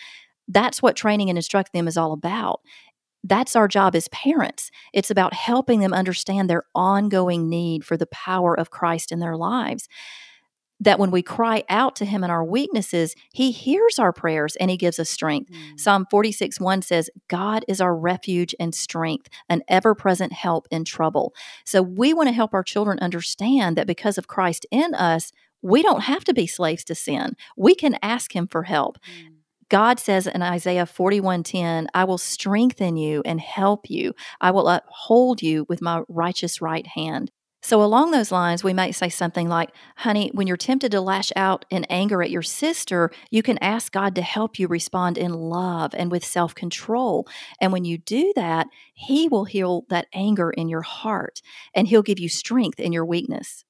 That's 0.48 0.82
what 0.82 0.96
training 0.96 1.30
and 1.30 1.38
instructing 1.38 1.78
them 1.80 1.88
is 1.88 1.98
all 1.98 2.12
about. 2.12 2.62
That's 3.24 3.56
our 3.56 3.68
job 3.68 3.96
as 3.96 4.08
parents. 4.10 4.72
It's 4.94 5.12
about 5.12 5.34
helping 5.34 5.80
them 5.80 5.94
understand 5.94 6.50
their 6.50 6.64
ongoing 6.74 7.50
need 7.50 7.84
for 7.84 7.98
the 7.98 8.08
power 8.08 8.58
of 8.58 8.72
Christ 8.72 9.12
in 9.12 9.20
their 9.20 9.36
lives. 9.36 9.88
That 10.82 10.98
when 10.98 11.12
we 11.12 11.22
cry 11.22 11.64
out 11.68 11.98
to 11.98 12.06
Him 12.06 12.24
in 12.24 12.30
our 12.30 12.46
weaknesses, 12.46 13.14
He 13.34 13.52
hears 13.52 14.00
our 14.00 14.14
prayers 14.14 14.56
and 14.56 14.72
He 14.72 14.78
gives 14.78 14.98
us 14.98 15.10
strength. 15.10 15.52
Mm. 15.52 15.78
Psalm 15.78 16.06
46 16.10 16.62
1 16.62 16.82
says, 16.82 17.10
God 17.28 17.66
is 17.68 17.82
our 17.82 17.94
refuge 17.94 18.56
and 18.62 18.74
strength, 18.74 19.28
an 19.50 19.62
ever 19.68 19.94
present 19.94 20.32
help 20.32 20.68
in 20.72 20.86
trouble. 20.86 21.34
So 21.66 21.82
we 21.82 22.14
want 22.14 22.30
to 22.30 22.34
help 22.34 22.54
our 22.54 22.64
children 22.64 22.98
understand 23.00 23.78
that 23.78 23.88
because 23.88 24.18
of 24.18 24.28
Christ 24.28 24.66
in 24.72 24.96
us, 24.96 25.34
we 25.62 25.82
don't 25.82 26.02
have 26.02 26.24
to 26.26 26.34
be 26.34 26.48
slaves 26.48 26.84
to 26.86 26.96
sin. 26.96 27.36
We 27.58 27.76
can 27.76 27.98
ask 28.02 28.36
him 28.36 28.48
for 28.48 28.64
help. 28.64 28.98
Mm. 29.00 29.36
God 29.70 30.00
says 30.00 30.26
in 30.26 30.42
Isaiah 30.42 30.86
41:10, 30.86 31.88
I 31.94 32.04
will 32.04 32.18
strengthen 32.18 32.98
you 32.98 33.22
and 33.24 33.40
help 33.40 33.90
you. 33.90 34.14
I 34.42 34.52
will 34.52 34.68
uphold 34.68 35.42
you 35.42 35.66
with 35.70 35.82
my 35.82 36.02
righteous 36.08 36.60
right 36.60 36.88
hand. 36.88 37.32
So, 37.62 37.84
along 37.84 38.12
those 38.12 38.32
lines, 38.32 38.64
we 38.64 38.74
might 38.74 38.96
say 38.96 39.10
something 39.10 39.50
like, 39.50 39.70
Honey, 39.98 40.32
when 40.34 40.48
you're 40.48 40.58
tempted 40.58 40.92
to 40.92 41.02
lash 41.02 41.32
out 41.36 41.66
in 41.70 41.84
anger 41.86 42.24
at 42.24 42.32
your 42.32 42.42
sister, 42.42 43.12
you 43.32 43.44
can 43.44 43.58
ask 43.60 43.92
God 43.92 44.16
to 44.16 44.22
help 44.22 44.58
you 44.58 44.68
respond 44.68 45.18
in 45.18 45.34
love 45.34 45.94
and 45.94 46.10
with 46.10 46.24
self 46.24 46.56
control. 46.56 47.28
And 47.60 47.74
when 47.74 47.84
you 47.84 47.98
do 47.98 48.32
that, 48.36 48.68
He 48.94 49.28
will 49.28 49.46
heal 49.46 49.86
that 49.90 50.08
anger 50.14 50.52
in 50.52 50.70
your 50.70 50.82
heart 50.82 51.42
and 51.76 51.88
He'll 51.88 52.02
give 52.02 52.20
you 52.20 52.30
strength 52.30 52.80
in 52.80 52.94
your 52.94 53.06
weakness. 53.06 53.66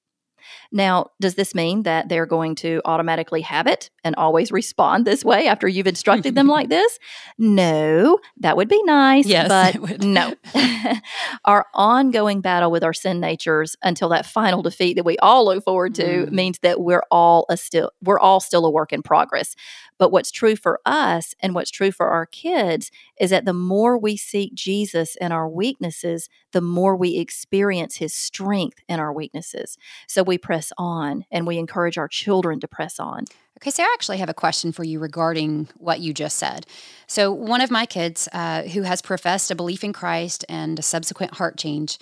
Now, 0.72 1.08
does 1.20 1.36
this 1.36 1.56
mean 1.56 1.84
that 1.84 2.10
they're 2.10 2.28
going 2.28 2.56
to 2.56 2.82
automatically 2.86 3.42
have 3.42 3.66
it 3.66 3.90
and 4.04 4.16
always 4.16 4.52
respond 4.52 5.06
this 5.06 5.26
way 5.26 5.48
after 5.48 5.68
you've 5.68 5.88
instructed 5.88 6.36
them 6.36 6.48
like 6.48 6.70
this? 6.70 7.00
No, 7.38 8.20
that 8.38 8.56
would 8.56 8.70
be 8.70 8.82
nice. 8.84 9.26
Yes, 9.26 9.48
but 9.48 10.04
no. 10.04 10.34
our 11.46 11.66
ongoing 11.74 12.42
battle 12.42 12.70
with 12.70 12.84
our 12.84 12.94
sin 12.94 13.20
natures 13.20 13.76
until 13.82 14.10
that 14.10 14.26
final 14.26 14.62
defeat 14.62 14.96
that 14.96 15.06
we 15.06 15.18
all 15.18 15.46
look 15.46 15.64
forward 15.64 15.96
to 15.96 16.04
mm. 16.04 16.32
means 16.32 16.60
that 16.60 16.82
we're 16.82 17.04
all 17.10 17.46
a 17.50 17.58
still 17.58 17.92
we're 18.02 18.20
all 18.20 18.40
still 18.40 18.66
a 18.66 18.70
work 18.70 18.94
in 18.94 19.02
progress. 19.02 19.56
But 19.98 20.12
what's 20.12 20.32
true 20.32 20.56
for 20.56 20.80
us 20.86 21.36
and 21.42 21.54
what's 21.54 21.70
true 21.70 21.92
for 21.92 22.08
our 22.08 22.26
kids 22.26 22.90
is 23.20 23.32
that 23.32 23.44
the 23.44 23.54
more 23.54 23.98
we 23.98 24.16
seek 24.16 24.54
Jesus 24.54 25.18
in 25.18 25.34
our 25.34 25.48
weaknesses, 25.48 26.30
the 26.54 26.62
more 26.62 26.96
we 26.96 27.18
experience 27.18 27.98
his 27.98 28.14
strength 28.14 28.80
in 28.88 29.00
our 29.00 29.12
weaknesses. 29.12 29.78
So 30.08 30.24
we 30.24 30.38
press 30.38 30.59
on 30.78 31.26
and 31.32 31.48
we 31.48 31.58
encourage 31.58 31.98
our 31.98 32.08
children 32.08 32.60
to 32.60 32.68
press 32.68 33.00
on. 33.00 33.26
Okay, 33.60 33.72
so 33.72 33.84
I 33.84 33.92
actually 33.94 34.20
have 34.20 34.30
a 34.30 34.34
question 34.34 34.72
for 34.72 34.84
you 34.84 35.00
regarding 35.00 35.68
what 35.76 36.00
you 36.00 36.14
just 36.14 36.38
said. 36.38 36.66
So, 37.08 37.34
one 37.34 37.60
of 37.60 37.70
my 37.70 37.86
kids 37.86 38.30
uh, 38.32 38.64
who 38.64 38.84
has 38.84 39.02
professed 39.02 39.52
a 39.52 39.56
belief 39.56 39.84
in 39.84 39.92
Christ 39.92 40.46
and 40.48 40.80
a 40.80 40.82
subsequent 40.82 41.34
heart 41.36 41.58
change 41.58 41.98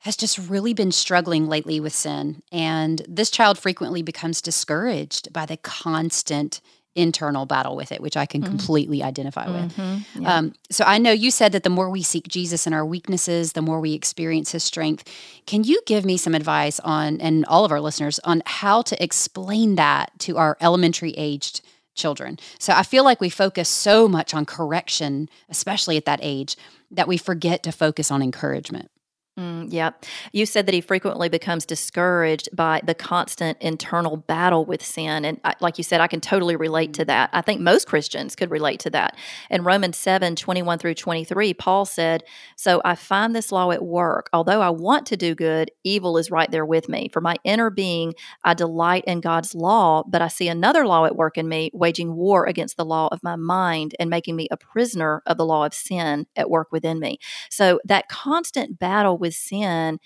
has 0.00 0.16
just 0.16 0.38
really 0.48 0.74
been 0.74 0.90
struggling 0.90 1.46
lately 1.46 1.78
with 1.80 1.92
sin. 1.92 2.42
And 2.50 3.02
this 3.08 3.30
child 3.30 3.58
frequently 3.58 4.02
becomes 4.02 4.40
discouraged 4.40 5.32
by 5.32 5.46
the 5.46 5.58
constant 5.58 6.60
internal 6.94 7.46
battle 7.46 7.74
with 7.74 7.90
it, 7.90 8.00
which 8.00 8.16
I 8.16 8.26
can 8.26 8.42
mm-hmm. 8.42 8.50
completely 8.50 9.02
identify 9.02 9.50
with. 9.50 9.76
Mm-hmm. 9.76 10.22
Yeah. 10.22 10.34
Um, 10.34 10.54
so 10.70 10.84
I 10.84 10.98
know 10.98 11.10
you 11.10 11.30
said 11.30 11.52
that 11.52 11.62
the 11.62 11.70
more 11.70 11.88
we 11.88 12.02
seek 12.02 12.28
Jesus 12.28 12.66
in 12.66 12.72
our 12.72 12.84
weaknesses, 12.84 13.52
the 13.52 13.62
more 13.62 13.80
we 13.80 13.94
experience 13.94 14.52
his 14.52 14.62
strength. 14.62 15.08
Can 15.46 15.64
you 15.64 15.80
give 15.86 16.04
me 16.04 16.16
some 16.16 16.34
advice 16.34 16.78
on, 16.80 17.20
and 17.20 17.44
all 17.46 17.64
of 17.64 17.72
our 17.72 17.80
listeners, 17.80 18.20
on 18.24 18.42
how 18.46 18.82
to 18.82 19.02
explain 19.02 19.76
that 19.76 20.12
to 20.20 20.36
our 20.36 20.56
elementary 20.60 21.12
aged 21.12 21.62
children? 21.94 22.38
So 22.58 22.72
I 22.72 22.82
feel 22.82 23.04
like 23.04 23.20
we 23.20 23.30
focus 23.30 23.68
so 23.68 24.06
much 24.06 24.34
on 24.34 24.44
correction, 24.44 25.28
especially 25.48 25.96
at 25.96 26.04
that 26.04 26.20
age, 26.22 26.56
that 26.90 27.08
we 27.08 27.16
forget 27.16 27.62
to 27.62 27.72
focus 27.72 28.10
on 28.10 28.22
encouragement. 28.22 28.90
Mm, 29.38 29.68
yeah. 29.70 29.92
You 30.32 30.44
said 30.44 30.66
that 30.66 30.74
he 30.74 30.82
frequently 30.82 31.30
becomes 31.30 31.64
discouraged 31.64 32.54
by 32.54 32.82
the 32.84 32.94
constant 32.94 33.56
internal 33.62 34.18
battle 34.18 34.66
with 34.66 34.84
sin. 34.84 35.24
And 35.24 35.40
I, 35.42 35.54
like 35.58 35.78
you 35.78 35.84
said, 35.84 36.02
I 36.02 36.06
can 36.06 36.20
totally 36.20 36.54
relate 36.54 36.92
to 36.94 37.04
that. 37.06 37.30
I 37.32 37.40
think 37.40 37.62
most 37.62 37.86
Christians 37.86 38.36
could 38.36 38.50
relate 38.50 38.78
to 38.80 38.90
that. 38.90 39.16
In 39.48 39.64
Romans 39.64 39.96
7 39.96 40.36
21 40.36 40.78
through 40.78 40.96
23, 40.96 41.54
Paul 41.54 41.86
said, 41.86 42.24
So 42.56 42.82
I 42.84 42.94
find 42.94 43.34
this 43.34 43.50
law 43.50 43.70
at 43.70 43.82
work. 43.82 44.28
Although 44.34 44.60
I 44.60 44.68
want 44.68 45.06
to 45.06 45.16
do 45.16 45.34
good, 45.34 45.70
evil 45.82 46.18
is 46.18 46.30
right 46.30 46.50
there 46.50 46.66
with 46.66 46.90
me. 46.90 47.08
For 47.10 47.22
my 47.22 47.36
inner 47.42 47.70
being, 47.70 48.12
I 48.44 48.52
delight 48.52 49.04
in 49.06 49.22
God's 49.22 49.54
law, 49.54 50.04
but 50.06 50.20
I 50.20 50.28
see 50.28 50.48
another 50.48 50.86
law 50.86 51.06
at 51.06 51.16
work 51.16 51.38
in 51.38 51.48
me, 51.48 51.70
waging 51.72 52.14
war 52.14 52.44
against 52.44 52.76
the 52.76 52.84
law 52.84 53.08
of 53.10 53.22
my 53.22 53.36
mind 53.36 53.94
and 53.98 54.10
making 54.10 54.36
me 54.36 54.48
a 54.50 54.58
prisoner 54.58 55.22
of 55.24 55.38
the 55.38 55.46
law 55.46 55.64
of 55.64 55.72
sin 55.72 56.26
at 56.36 56.50
work 56.50 56.70
within 56.70 57.00
me. 57.00 57.18
So 57.48 57.80
that 57.86 58.10
constant 58.10 58.78
battle 58.78 59.16
with 59.22 59.31
sin 59.32 59.98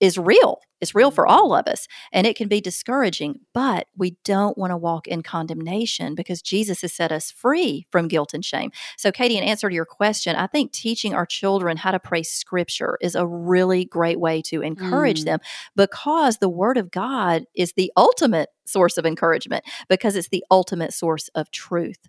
is 0.00 0.18
real. 0.18 0.60
It's 0.80 0.94
real 0.94 1.10
for 1.10 1.26
all 1.26 1.50
mm-hmm. 1.50 1.66
of 1.66 1.72
us 1.72 1.88
and 2.12 2.26
it 2.26 2.36
can 2.36 2.48
be 2.48 2.60
discouraging, 2.60 3.40
but 3.54 3.86
we 3.96 4.16
don't 4.24 4.58
want 4.58 4.72
to 4.72 4.76
walk 4.76 5.06
in 5.06 5.22
condemnation 5.22 6.14
because 6.14 6.42
Jesus 6.42 6.82
has 6.82 6.92
set 6.92 7.10
us 7.10 7.30
free 7.30 7.86
from 7.90 8.08
guilt 8.08 8.34
and 8.34 8.44
shame. 8.44 8.72
So, 8.98 9.10
Katie, 9.10 9.38
in 9.38 9.44
answer 9.44 9.70
to 9.70 9.74
your 9.74 9.86
question, 9.86 10.36
I 10.36 10.46
think 10.46 10.72
teaching 10.72 11.14
our 11.14 11.24
children 11.24 11.78
how 11.78 11.92
to 11.92 11.98
pray 11.98 12.22
scripture 12.22 12.98
is 13.00 13.14
a 13.14 13.26
really 13.26 13.86
great 13.86 14.20
way 14.20 14.42
to 14.42 14.60
encourage 14.60 15.22
mm. 15.22 15.26
them 15.26 15.40
because 15.74 16.38
the 16.38 16.48
word 16.48 16.76
of 16.76 16.90
God 16.90 17.44
is 17.54 17.72
the 17.72 17.90
ultimate 17.96 18.50
source 18.66 18.98
of 18.98 19.06
encouragement 19.06 19.64
because 19.88 20.14
it's 20.14 20.28
the 20.28 20.44
ultimate 20.50 20.92
source 20.92 21.28
of 21.28 21.50
truth 21.50 22.08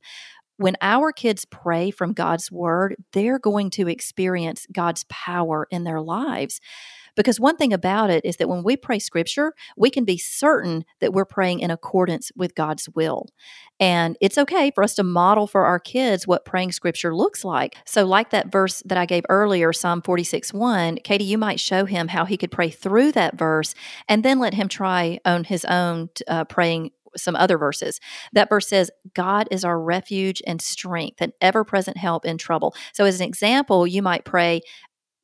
when 0.58 0.76
our 0.82 1.12
kids 1.12 1.46
pray 1.46 1.92
from 1.92 2.14
God's 2.14 2.52
word, 2.52 2.96
they're 3.14 3.40
going 3.40 3.70
to 3.72 3.88
experience 3.88 4.68
God's 4.72 5.06
power 5.10 5.68
in 5.72 5.84
their 5.84 6.02
lives. 6.02 6.60
Because 7.18 7.40
one 7.40 7.58
thing 7.58 7.74
about 7.74 8.12
it 8.12 8.24
is 8.24 8.38
that 8.38 8.48
when 8.48 8.64
we 8.64 8.78
pray 8.78 9.00
scripture, 9.00 9.54
we 9.76 9.90
can 9.90 10.06
be 10.06 10.20
certain 10.20 10.86
that 11.02 11.14
we're 11.14 11.26
praying 11.26 11.60
in 11.62 11.72
accordance 11.72 12.32
with 12.36 12.54
God's 12.54 12.88
will. 12.90 13.26
And 13.80 14.16
it's 14.22 14.38
okay 14.38 14.72
for 14.74 14.84
us 14.84 14.94
to 14.96 15.04
model 15.04 15.48
for 15.48 15.66
our 15.66 15.80
kids 15.80 16.28
what 16.28 16.46
praying 16.46 16.72
scripture 16.72 17.16
looks 17.16 17.44
like. 17.44 17.76
So, 17.86 18.06
like 18.06 18.30
that 18.30 18.52
verse 18.52 18.84
that 18.86 18.98
I 19.00 19.06
gave 19.06 19.24
earlier, 19.30 19.74
Psalm 19.74 20.02
46 20.04 20.54
1, 20.54 20.98
Katie, 21.04 21.24
you 21.24 21.40
might 21.40 21.60
show 21.60 21.86
him 21.86 22.08
how 22.08 22.26
he 22.26 22.38
could 22.38 22.52
pray 22.52 22.70
through 22.70 23.12
that 23.14 23.38
verse 23.38 23.74
and 24.08 24.24
then 24.24 24.40
let 24.40 24.54
him 24.54 24.68
try 24.68 25.20
on 25.26 25.44
his 25.44 25.66
own 25.66 26.10
uh, 26.28 26.46
praying 26.46 26.92
some 27.18 27.36
other 27.36 27.58
verses. 27.58 28.00
That 28.34 28.50
verse 28.50 28.68
says, 28.68 28.92
God 29.14 29.48
is 29.52 29.64
our 29.64 29.80
refuge 29.80 30.42
and 30.46 30.62
strength, 30.62 31.22
an 31.22 31.34
ever 31.42 31.64
present 31.64 31.98
help 31.98 32.26
in 32.26 32.38
trouble. 32.38 32.76
So, 32.94 33.06
as 33.06 33.20
an 33.20 33.28
example, 33.28 33.88
you 33.88 34.02
might 34.02 34.26
pray, 34.26 34.62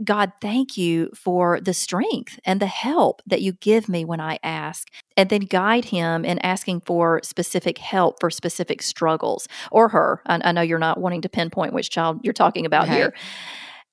God, 0.04 0.32
thank 0.42 0.78
you 0.78 1.12
for 1.16 1.60
the 1.62 1.74
strength 1.74 2.40
and 2.46 2.60
the 2.60 2.68
help 2.68 3.22
that 3.28 3.42
you 3.42 3.54
give 3.54 3.88
me 3.88 4.06
when 4.06 4.20
I 4.20 4.40
ask. 4.44 4.90
And 5.16 5.30
then 5.30 5.42
guide 5.42 5.86
him 5.86 6.26
in 6.26 6.40
asking 6.40 6.82
for 6.82 7.22
specific 7.24 7.78
help 7.78 8.20
for 8.20 8.32
specific 8.32 8.82
struggles 8.82 9.48
or 9.72 9.90
her. 9.90 10.22
I, 10.26 10.42
I 10.44 10.52
know 10.52 10.62
you're 10.62 10.80
not 10.80 11.00
wanting 11.00 11.22
to 11.22 11.30
pinpoint 11.30 11.74
which 11.74 11.92
child 11.92 12.22
you're 12.24 12.34
talking 12.34 12.66
about 12.66 12.86
okay. 12.86 12.96
here. 12.96 13.14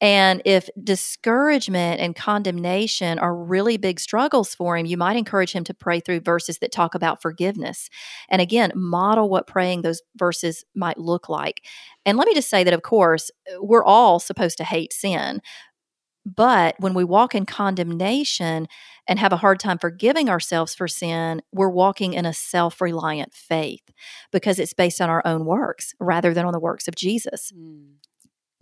And 0.00 0.40
if 0.44 0.68
discouragement 0.82 2.00
and 2.00 2.16
condemnation 2.16 3.18
are 3.18 3.34
really 3.34 3.76
big 3.76 4.00
struggles 4.00 4.54
for 4.54 4.76
him, 4.76 4.86
you 4.86 4.96
might 4.96 5.16
encourage 5.16 5.52
him 5.52 5.64
to 5.64 5.74
pray 5.74 6.00
through 6.00 6.20
verses 6.20 6.58
that 6.58 6.72
talk 6.72 6.94
about 6.94 7.20
forgiveness. 7.20 7.90
And 8.28 8.40
again, 8.40 8.72
model 8.74 9.28
what 9.28 9.46
praying 9.46 9.82
those 9.82 10.00
verses 10.16 10.64
might 10.74 10.98
look 10.98 11.28
like. 11.28 11.62
And 12.06 12.16
let 12.16 12.26
me 12.26 12.34
just 12.34 12.48
say 12.48 12.64
that, 12.64 12.72
of 12.72 12.82
course, 12.82 13.30
we're 13.58 13.84
all 13.84 14.18
supposed 14.18 14.56
to 14.58 14.64
hate 14.64 14.92
sin. 14.92 15.42
But 16.24 16.76
when 16.78 16.94
we 16.94 17.04
walk 17.04 17.34
in 17.34 17.46
condemnation 17.46 18.68
and 19.06 19.18
have 19.18 19.32
a 19.32 19.38
hard 19.38 19.58
time 19.58 19.78
forgiving 19.78 20.28
ourselves 20.28 20.74
for 20.74 20.86
sin, 20.86 21.42
we're 21.52 21.70
walking 21.70 22.12
in 22.12 22.26
a 22.26 22.32
self 22.32 22.80
reliant 22.80 23.32
faith 23.34 23.82
because 24.30 24.58
it's 24.58 24.74
based 24.74 25.00
on 25.00 25.10
our 25.10 25.22
own 25.24 25.44
works 25.44 25.94
rather 25.98 26.34
than 26.34 26.44
on 26.44 26.52
the 26.52 26.60
works 26.60 26.88
of 26.88 26.94
Jesus. 26.94 27.52
Mm. 27.56 27.94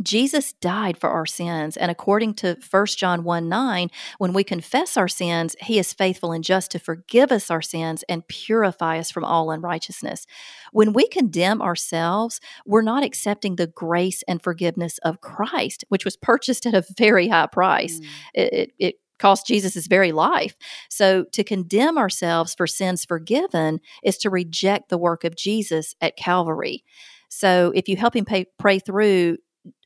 Jesus 0.03 0.53
died 0.55 0.99
for 0.99 1.11
our 1.11 1.27
sins. 1.27 1.77
And 1.77 1.91
according 1.91 2.35
to 2.35 2.57
1 2.71 2.87
John 2.87 3.25
1 3.25 3.49
9, 3.49 3.91
when 4.19 4.33
we 4.33 4.45
confess 4.45 4.97
our 4.97 5.09
sins, 5.09 5.57
he 5.61 5.79
is 5.79 5.93
faithful 5.93 6.33
and 6.33 6.45
just 6.45 6.71
to 6.73 6.79
forgive 6.79 7.33
us 7.33 7.51
our 7.51 7.63
sins 7.63 8.05
and 8.09 8.27
purify 8.29 8.99
us 8.99 9.11
from 9.11 9.25
all 9.25 9.51
unrighteousness. 9.51 10.27
When 10.73 10.93
we 10.93 11.09
condemn 11.09 11.61
ourselves, 11.61 12.41
we're 12.65 12.83
not 12.83 13.03
accepting 13.03 13.57
the 13.57 13.67
grace 13.67 14.23
and 14.29 14.41
forgiveness 14.43 14.99
of 14.99 15.21
Christ, 15.21 15.85
which 15.89 16.05
was 16.05 16.17
purchased 16.17 16.67
at 16.67 16.75
a 16.75 16.85
very 16.97 17.29
high 17.29 17.47
price. 17.47 17.99
Mm. 17.99 18.07
It, 18.35 18.53
it, 18.53 18.73
it 18.79 18.95
cost 19.19 19.47
Jesus' 19.47 19.75
his 19.75 19.89
very 19.89 20.13
life. 20.13 20.57
So 20.89 21.25
to 21.33 21.45
condemn 21.45 21.99
ourselves 21.99 22.55
for 22.55 22.67
sins 22.67 23.05
forgiven 23.05 23.81
is 24.03 24.17
to 24.19 24.31
reject 24.31 24.89
the 24.89 24.99
work 24.99 25.25
of 25.25 25.37
Jesus 25.37 25.95
at 26.01 26.17
Calvary. 26.17 26.85
So 27.29 27.73
if 27.75 27.89
you 27.89 27.97
help 27.97 28.17
him 28.17 28.25
pay, 28.25 28.47
pray 28.59 28.79
through 28.79 29.39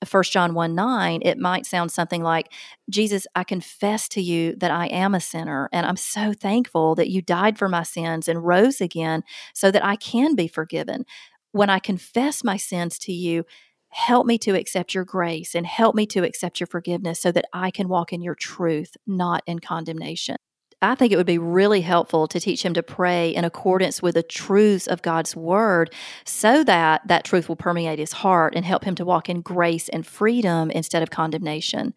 1 0.09 0.23
John 0.25 0.55
1 0.55 0.75
9, 0.75 1.21
it 1.23 1.39
might 1.39 1.67
sound 1.67 1.91
something 1.93 2.23
like, 2.23 2.53
Jesus, 2.91 3.27
I 3.35 3.45
confess 3.45 4.09
to 4.09 4.21
you 4.21 4.55
that 4.57 4.71
I 4.71 4.87
am 4.87 5.15
a 5.15 5.21
sinner, 5.21 5.69
and 5.73 5.87
I'm 5.87 5.97
so 5.97 6.33
thankful 6.33 6.95
that 6.97 7.11
you 7.11 7.23
died 7.23 7.59
for 7.59 7.69
my 7.69 7.83
sins 7.83 8.29
and 8.29 8.47
rose 8.47 8.81
again 8.81 9.23
so 9.55 9.71
that 9.71 9.85
I 9.85 9.97
can 9.97 10.35
be 10.35 10.49
forgiven. 10.49 11.05
When 11.53 11.71
I 11.71 11.79
confess 11.79 12.43
my 12.43 12.57
sins 12.57 12.99
to 13.01 13.13
you, 13.13 13.45
help 13.89 14.27
me 14.27 14.39
to 14.39 14.55
accept 14.55 14.95
your 14.95 15.05
grace 15.05 15.55
and 15.55 15.67
help 15.67 15.95
me 15.95 16.07
to 16.07 16.25
accept 16.25 16.61
your 16.61 16.67
forgiveness 16.67 17.21
so 17.21 17.31
that 17.31 17.45
I 17.53 17.71
can 17.71 17.89
walk 17.89 18.13
in 18.13 18.23
your 18.23 18.35
truth, 18.35 18.97
not 19.07 19.43
in 19.47 19.59
condemnation. 19.59 20.37
I 20.83 20.97
think 20.97 21.13
it 21.13 21.17
would 21.17 21.27
be 21.27 21.39
really 21.39 21.81
helpful 21.81 22.27
to 22.27 22.41
teach 22.41 22.65
him 22.65 22.75
to 22.75 22.83
pray 22.83 23.31
in 23.31 23.45
accordance 23.45 24.03
with 24.03 24.17
the 24.17 24.23
truths 24.23 24.89
of 24.89 25.01
God's 25.01 25.37
word 25.37 25.95
so 26.25 26.65
that 26.65 27.07
that 27.07 27.25
truth 27.25 27.49
will 27.49 27.57
permeate 27.57 28.01
his 28.01 28.13
heart 28.13 28.55
and 28.57 28.65
help 28.65 28.83
him 28.83 28.97
to 28.97 29.05
walk 29.05 29.29
in 29.29 29.43
grace 29.43 29.89
and 29.89 30.05
freedom 30.05 30.73
instead 30.73 31.03
of 31.03 31.11
condemnation. 31.11 31.95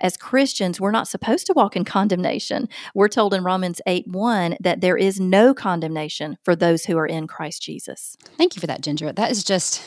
As 0.00 0.18
Christians, 0.18 0.78
we're 0.78 0.90
not 0.90 1.08
supposed 1.08 1.46
to 1.46 1.54
walk 1.54 1.76
in 1.76 1.84
condemnation. 1.84 2.68
We're 2.94 3.08
told 3.08 3.32
in 3.32 3.42
Romans 3.42 3.80
8 3.86 4.06
1 4.08 4.58
that 4.60 4.82
there 4.82 4.98
is 4.98 5.18
no 5.18 5.54
condemnation 5.54 6.36
for 6.44 6.54
those 6.54 6.84
who 6.84 6.98
are 6.98 7.06
in 7.06 7.26
Christ 7.26 7.62
Jesus. 7.62 8.16
Thank 8.36 8.54
you 8.54 8.60
for 8.60 8.66
that, 8.66 8.82
Ginger. 8.82 9.12
That 9.12 9.30
is 9.30 9.42
just 9.44 9.82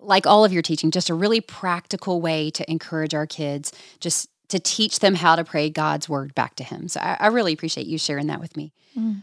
like 0.00 0.26
all 0.26 0.44
of 0.44 0.52
your 0.52 0.62
teaching, 0.62 0.90
just 0.90 1.10
a 1.10 1.14
really 1.14 1.40
practical 1.40 2.20
way 2.20 2.50
to 2.50 2.68
encourage 2.70 3.14
our 3.14 3.26
kids. 3.26 3.72
Just 4.00 4.28
to 4.48 4.58
teach 4.58 5.00
them 5.00 5.14
how 5.14 5.36
to 5.36 5.44
pray 5.44 5.70
God's 5.70 6.08
word 6.08 6.34
back 6.34 6.56
to 6.56 6.64
Him. 6.64 6.88
So 6.88 7.00
I, 7.00 7.16
I 7.20 7.26
really 7.28 7.52
appreciate 7.52 7.86
you 7.86 7.98
sharing 7.98 8.26
that 8.28 8.40
with 8.40 8.56
me. 8.56 8.72
Mm. 8.98 9.22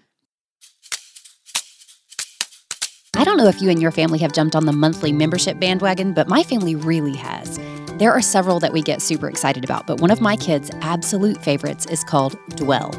I 3.18 3.24
don't 3.24 3.38
know 3.38 3.48
if 3.48 3.62
you 3.62 3.70
and 3.70 3.82
your 3.82 3.92
family 3.92 4.20
have 4.20 4.34
jumped 4.34 4.56
on 4.56 4.66
the 4.66 4.74
monthly 4.74 5.14
membership 5.14 5.58
bandwagon, 5.60 6.14
but 6.14 6.28
my 6.28 6.44
family 6.44 6.76
really 6.76 7.16
has. 7.16 7.58
There 7.98 8.12
are 8.12 8.22
several 8.22 8.60
that 8.60 8.74
we 8.74 8.82
get 8.82 9.02
super 9.02 9.30
excited 9.30 9.64
about, 9.64 9.88
but 9.88 10.02
one 10.02 10.12
of 10.12 10.20
my 10.20 10.36
kids' 10.36 10.70
absolute 10.82 11.42
favorites 11.42 11.86
is 11.86 12.04
called 12.04 12.38
Dwell. 12.50 12.92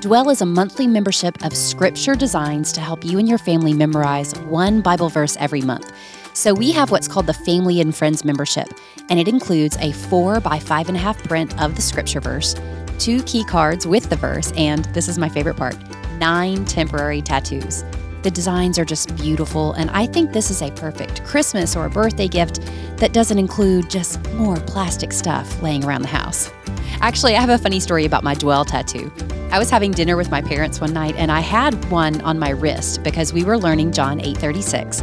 Dwell 0.00 0.30
is 0.30 0.40
a 0.40 0.46
monthly 0.46 0.86
membership 0.86 1.44
of 1.44 1.54
scripture 1.54 2.14
designs 2.14 2.72
to 2.72 2.80
help 2.80 3.04
you 3.04 3.18
and 3.18 3.28
your 3.28 3.38
family 3.38 3.74
memorize 3.74 4.34
one 4.46 4.80
Bible 4.80 5.10
verse 5.10 5.36
every 5.38 5.60
month. 5.60 5.92
So 6.34 6.54
we 6.54 6.72
have 6.72 6.90
what's 6.90 7.08
called 7.08 7.26
the 7.26 7.34
Family 7.34 7.80
and 7.80 7.94
Friends 7.94 8.24
membership, 8.24 8.68
and 9.10 9.20
it 9.20 9.28
includes 9.28 9.76
a 9.80 9.92
four 9.92 10.40
by 10.40 10.58
five 10.58 10.88
and 10.88 10.96
a 10.96 11.00
half 11.00 11.22
print 11.24 11.60
of 11.60 11.76
the 11.76 11.82
scripture 11.82 12.20
verse, 12.20 12.54
two 12.98 13.22
key 13.24 13.44
cards 13.44 13.86
with 13.86 14.08
the 14.08 14.16
verse, 14.16 14.50
and 14.52 14.86
this 14.86 15.08
is 15.08 15.18
my 15.18 15.28
favorite 15.28 15.56
part 15.56 15.76
nine 16.18 16.64
temporary 16.64 17.20
tattoos. 17.20 17.84
The 18.22 18.30
designs 18.30 18.78
are 18.78 18.84
just 18.84 19.14
beautiful, 19.16 19.72
and 19.72 19.90
I 19.90 20.06
think 20.06 20.32
this 20.32 20.50
is 20.50 20.62
a 20.62 20.70
perfect 20.70 21.24
Christmas 21.24 21.74
or 21.74 21.86
a 21.86 21.90
birthday 21.90 22.28
gift 22.28 22.60
that 22.96 23.12
doesn't 23.12 23.38
include 23.38 23.90
just 23.90 24.22
more 24.34 24.56
plastic 24.60 25.12
stuff 25.12 25.60
laying 25.60 25.84
around 25.84 26.02
the 26.02 26.08
house. 26.08 26.50
Actually, 27.00 27.34
I 27.34 27.40
have 27.40 27.50
a 27.50 27.58
funny 27.58 27.80
story 27.80 28.04
about 28.04 28.22
my 28.22 28.34
Dwell 28.34 28.64
tattoo. 28.64 29.12
I 29.50 29.58
was 29.58 29.68
having 29.68 29.90
dinner 29.90 30.16
with 30.16 30.30
my 30.30 30.40
parents 30.40 30.80
one 30.80 30.92
night 30.92 31.16
and 31.16 31.32
I 31.32 31.40
had 31.40 31.74
one 31.90 32.20
on 32.20 32.38
my 32.38 32.50
wrist 32.50 33.02
because 33.02 33.32
we 33.32 33.42
were 33.42 33.58
learning 33.58 33.90
John 33.90 34.20
8:36. 34.20 35.02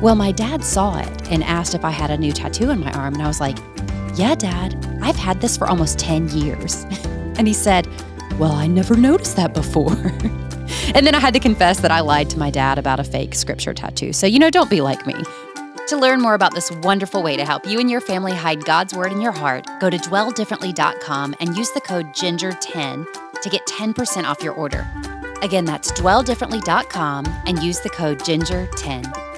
Well, 0.00 0.14
my 0.14 0.32
dad 0.32 0.64
saw 0.64 0.98
it 0.98 1.30
and 1.30 1.44
asked 1.44 1.74
if 1.74 1.84
I 1.84 1.90
had 1.90 2.10
a 2.10 2.16
new 2.16 2.32
tattoo 2.32 2.70
on 2.70 2.80
my 2.80 2.90
arm. 2.92 3.12
And 3.12 3.22
I 3.22 3.26
was 3.26 3.38
like, 3.38 3.58
Yeah, 4.14 4.34
dad, 4.34 4.74
I've 5.02 5.16
had 5.16 5.42
this 5.42 5.58
for 5.58 5.68
almost 5.68 5.98
10 5.98 6.30
years. 6.30 6.84
and 7.36 7.46
he 7.46 7.52
said, 7.52 7.86
Well, 8.38 8.52
I 8.52 8.66
never 8.66 8.96
noticed 8.96 9.36
that 9.36 9.52
before. 9.52 9.92
and 10.94 11.06
then 11.06 11.14
I 11.14 11.18
had 11.18 11.34
to 11.34 11.40
confess 11.40 11.80
that 11.80 11.90
I 11.90 12.00
lied 12.00 12.30
to 12.30 12.38
my 12.38 12.50
dad 12.50 12.78
about 12.78 12.98
a 12.98 13.04
fake 13.04 13.34
scripture 13.34 13.74
tattoo. 13.74 14.14
So, 14.14 14.26
you 14.26 14.38
know, 14.38 14.48
don't 14.48 14.70
be 14.70 14.80
like 14.80 15.06
me. 15.06 15.14
To 15.88 15.98
learn 15.98 16.22
more 16.22 16.34
about 16.34 16.54
this 16.54 16.70
wonderful 16.70 17.22
way 17.22 17.36
to 17.36 17.44
help 17.44 17.66
you 17.66 17.78
and 17.78 17.90
your 17.90 18.00
family 18.00 18.32
hide 18.32 18.64
God's 18.64 18.94
word 18.94 19.12
in 19.12 19.20
your 19.20 19.32
heart, 19.32 19.66
go 19.80 19.90
to 19.90 19.98
dwelldifferently.com 19.98 21.36
and 21.40 21.56
use 21.58 21.72
the 21.72 21.80
code 21.80 22.06
GINGER10 22.14 23.42
to 23.42 23.50
get 23.50 23.66
10% 23.66 24.24
off 24.24 24.42
your 24.42 24.54
order. 24.54 24.88
Again, 25.42 25.64
that's 25.66 25.92
dwelldifferently.com 25.92 27.26
and 27.46 27.62
use 27.62 27.80
the 27.80 27.90
code 27.90 28.20
GINGER10. 28.20 29.29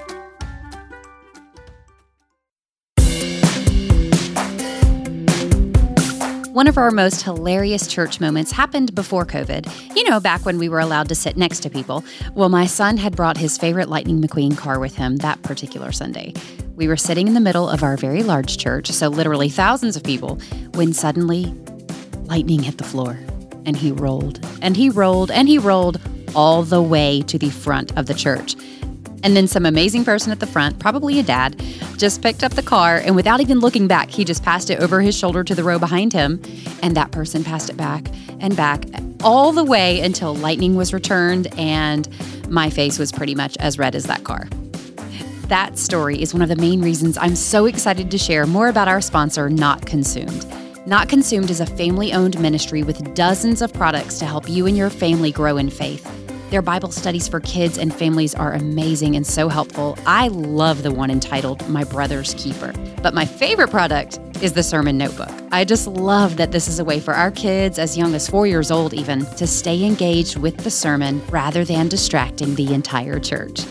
One 6.53 6.67
of 6.67 6.77
our 6.77 6.91
most 6.91 7.23
hilarious 7.23 7.87
church 7.87 8.19
moments 8.19 8.51
happened 8.51 8.93
before 8.93 9.25
COVID. 9.25 9.95
You 9.95 10.07
know, 10.07 10.19
back 10.19 10.45
when 10.45 10.59
we 10.59 10.69
were 10.69 10.79
allowed 10.79 11.09
to 11.09 11.15
sit 11.15 11.35
next 11.35 11.61
to 11.61 11.69
people. 11.71 12.05
Well, 12.35 12.49
my 12.49 12.67
son 12.67 12.97
had 12.97 13.15
brought 13.15 13.37
his 13.37 13.57
favorite 13.57 13.89
Lightning 13.89 14.21
McQueen 14.21 14.55
car 14.55 14.79
with 14.79 14.95
him 14.95 15.15
that 15.17 15.41
particular 15.41 15.91
Sunday. 15.91 16.31
We 16.75 16.87
were 16.87 16.95
sitting 16.95 17.27
in 17.27 17.33
the 17.33 17.39
middle 17.39 17.67
of 17.67 17.81
our 17.81 17.97
very 17.97 18.21
large 18.21 18.59
church, 18.59 18.91
so 18.91 19.07
literally 19.07 19.49
thousands 19.49 19.95
of 19.95 20.03
people, 20.03 20.35
when 20.75 20.93
suddenly 20.93 21.45
lightning 22.25 22.61
hit 22.61 22.77
the 22.77 22.83
floor. 22.83 23.17
And 23.65 23.75
he 23.75 23.91
rolled, 23.91 24.39
and 24.61 24.77
he 24.77 24.91
rolled, 24.91 25.31
and 25.31 25.47
he 25.47 25.57
rolled 25.57 25.99
all 26.35 26.61
the 26.61 26.83
way 26.83 27.23
to 27.23 27.39
the 27.39 27.49
front 27.49 27.97
of 27.97 28.05
the 28.05 28.13
church. 28.13 28.55
And 29.23 29.35
then 29.35 29.47
some 29.47 29.65
amazing 29.65 30.03
person 30.03 30.31
at 30.31 30.39
the 30.39 30.45
front, 30.45 30.79
probably 30.79 31.17
a 31.17 31.23
dad, 31.23 31.59
just 31.97 32.21
picked 32.21 32.43
up 32.43 32.53
the 32.53 32.61
car 32.61 32.97
and 32.97 33.15
without 33.15 33.39
even 33.39 33.59
looking 33.59 33.87
back, 33.87 34.09
he 34.09 34.25
just 34.25 34.43
passed 34.43 34.69
it 34.69 34.79
over 34.79 35.01
his 35.01 35.17
shoulder 35.17 35.43
to 35.43 35.55
the 35.55 35.63
row 35.63 35.79
behind 35.79 36.13
him. 36.13 36.41
And 36.81 36.95
that 36.97 37.11
person 37.11 37.43
passed 37.43 37.69
it 37.69 37.77
back 37.77 38.05
and 38.39 38.55
back 38.55 38.83
all 39.23 39.53
the 39.53 39.63
way 39.63 40.01
until 40.01 40.35
lightning 40.35 40.75
was 40.75 40.93
returned 40.93 41.47
and 41.57 42.07
my 42.49 42.69
face 42.69 42.99
was 42.99 43.11
pretty 43.11 43.33
much 43.33 43.55
as 43.57 43.79
red 43.79 43.95
as 43.95 44.03
that 44.03 44.25
car. 44.25 44.47
That 45.47 45.77
story 45.77 46.21
is 46.21 46.33
one 46.33 46.41
of 46.41 46.49
the 46.49 46.55
main 46.55 46.81
reasons 46.81 47.17
I'm 47.17 47.35
so 47.35 47.65
excited 47.65 48.11
to 48.11 48.17
share 48.17 48.45
more 48.45 48.67
about 48.67 48.87
our 48.87 49.01
sponsor, 49.01 49.49
Not 49.49 49.85
Consumed. 49.85 50.45
Not 50.85 51.07
Consumed 51.07 51.49
is 51.49 51.61
a 51.61 51.65
family 51.65 52.11
owned 52.11 52.39
ministry 52.41 52.83
with 52.83 53.13
dozens 53.13 53.61
of 53.61 53.71
products 53.71 54.19
to 54.19 54.25
help 54.25 54.49
you 54.49 54.65
and 54.67 54.75
your 54.75 54.89
family 54.89 55.31
grow 55.31 55.55
in 55.57 55.69
faith. 55.69 56.22
Their 56.53 56.61
Bible 56.61 56.91
studies 56.91 57.27
for 57.27 57.39
kids 57.39 57.79
and 57.79 57.91
families 57.91 58.35
are 58.35 58.53
amazing 58.53 59.15
and 59.15 59.25
so 59.25 59.49
helpful. 59.49 59.97
I 60.05 60.27
love 60.27 60.83
the 60.83 60.91
one 60.91 61.09
entitled 61.09 61.67
My 61.67 61.83
Brother's 61.83 62.35
Keeper. 62.35 62.73
But 63.01 63.15
my 63.15 63.25
favorite 63.25 63.71
product 63.71 64.19
is 64.39 64.53
the 64.53 64.61
Sermon 64.61 64.95
Notebook. 64.95 65.31
I 65.51 65.65
just 65.65 65.87
love 65.87 66.37
that 66.37 66.51
this 66.51 66.67
is 66.67 66.77
a 66.77 66.85
way 66.85 66.99
for 66.99 67.15
our 67.15 67.31
kids, 67.31 67.79
as 67.79 67.97
young 67.97 68.13
as 68.13 68.29
four 68.29 68.45
years 68.45 68.69
old 68.69 68.93
even, 68.93 69.25
to 69.37 69.47
stay 69.47 69.83
engaged 69.83 70.37
with 70.37 70.57
the 70.57 70.69
sermon 70.69 71.23
rather 71.29 71.65
than 71.65 71.87
distracting 71.87 72.53
the 72.53 72.71
entire 72.71 73.19
church. 73.19 73.61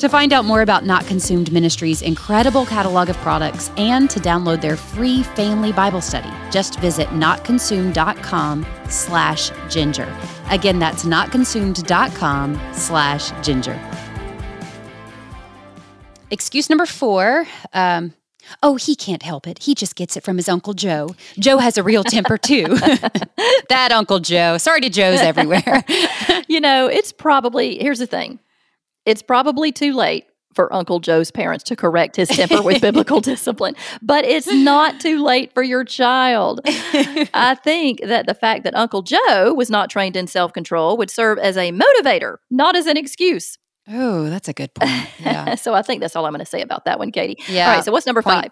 To 0.00 0.08
find 0.08 0.32
out 0.32 0.46
more 0.46 0.62
about 0.62 0.86
Not 0.86 1.06
Consumed 1.06 1.52
Ministries' 1.52 2.00
incredible 2.00 2.64
catalog 2.64 3.10
of 3.10 3.18
products 3.18 3.70
and 3.76 4.08
to 4.08 4.18
download 4.18 4.62
their 4.62 4.74
free 4.74 5.22
family 5.22 5.72
Bible 5.72 6.00
study, 6.00 6.30
just 6.50 6.80
visit 6.80 7.06
notconsumed.com 7.08 8.64
slash 8.88 9.50
ginger. 9.68 10.10
Again, 10.48 10.78
that's 10.78 11.04
notconsumed.com 11.04 12.58
slash 12.72 13.44
ginger. 13.44 13.78
Excuse 16.30 16.70
number 16.70 16.86
four. 16.86 17.46
Um, 17.74 18.14
oh, 18.62 18.76
he 18.76 18.96
can't 18.96 19.22
help 19.22 19.46
it. 19.46 19.64
He 19.64 19.74
just 19.74 19.96
gets 19.96 20.16
it 20.16 20.24
from 20.24 20.38
his 20.38 20.48
Uncle 20.48 20.72
Joe. 20.72 21.14
Joe 21.38 21.58
has 21.58 21.76
a 21.76 21.82
real 21.82 22.04
temper 22.04 22.38
too. 22.38 22.64
that 23.68 23.90
Uncle 23.92 24.20
Joe. 24.20 24.56
Sorry 24.56 24.80
to 24.80 24.88
Joes 24.88 25.20
everywhere. 25.20 25.84
you 26.48 26.62
know, 26.62 26.86
it's 26.86 27.12
probably, 27.12 27.78
here's 27.78 27.98
the 27.98 28.06
thing 28.06 28.38
it's 29.06 29.22
probably 29.22 29.72
too 29.72 29.92
late 29.92 30.26
for 30.54 30.72
Uncle 30.72 30.98
Joe's 30.98 31.30
parents 31.30 31.62
to 31.64 31.76
correct 31.76 32.16
his 32.16 32.28
temper 32.28 32.62
with 32.62 32.80
biblical 32.82 33.20
discipline, 33.20 33.74
but 34.02 34.24
it's 34.24 34.48
not 34.52 35.00
too 35.00 35.22
late 35.22 35.52
for 35.54 35.62
your 35.62 35.84
child. 35.84 36.60
I 36.66 37.56
think 37.62 38.00
that 38.04 38.26
the 38.26 38.34
fact 38.34 38.64
that 38.64 38.74
Uncle 38.74 39.02
Joe 39.02 39.54
was 39.54 39.70
not 39.70 39.90
trained 39.90 40.16
in 40.16 40.26
self 40.26 40.52
control 40.52 40.96
would 40.96 41.10
serve 41.10 41.38
as 41.38 41.56
a 41.56 41.72
motivator, 41.72 42.36
not 42.50 42.76
as 42.76 42.86
an 42.86 42.96
excuse. 42.96 43.58
Oh, 43.88 44.28
that's 44.28 44.48
a 44.48 44.52
good 44.52 44.72
point. 44.74 44.92
Yeah. 45.20 45.54
so 45.56 45.74
I 45.74 45.82
think 45.82 46.00
that's 46.00 46.14
all 46.14 46.26
I'm 46.26 46.32
going 46.32 46.40
to 46.40 46.46
say 46.46 46.62
about 46.62 46.84
that 46.84 46.98
one, 46.98 47.10
Katie. 47.10 47.42
Yeah. 47.48 47.68
All 47.68 47.76
right. 47.76 47.84
So 47.84 47.92
what's 47.92 48.06
number 48.06 48.22
point, 48.22 48.42
five? 48.42 48.50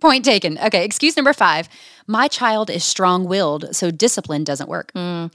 Point 0.00 0.24
taken. 0.24 0.58
Okay. 0.58 0.84
Excuse 0.84 1.16
number 1.16 1.32
five. 1.32 1.68
My 2.06 2.26
child 2.26 2.70
is 2.70 2.82
strong 2.82 3.24
willed, 3.24 3.74
so 3.76 3.90
discipline 3.90 4.44
doesn't 4.44 4.68
work. 4.68 4.92
Mm. 4.94 5.32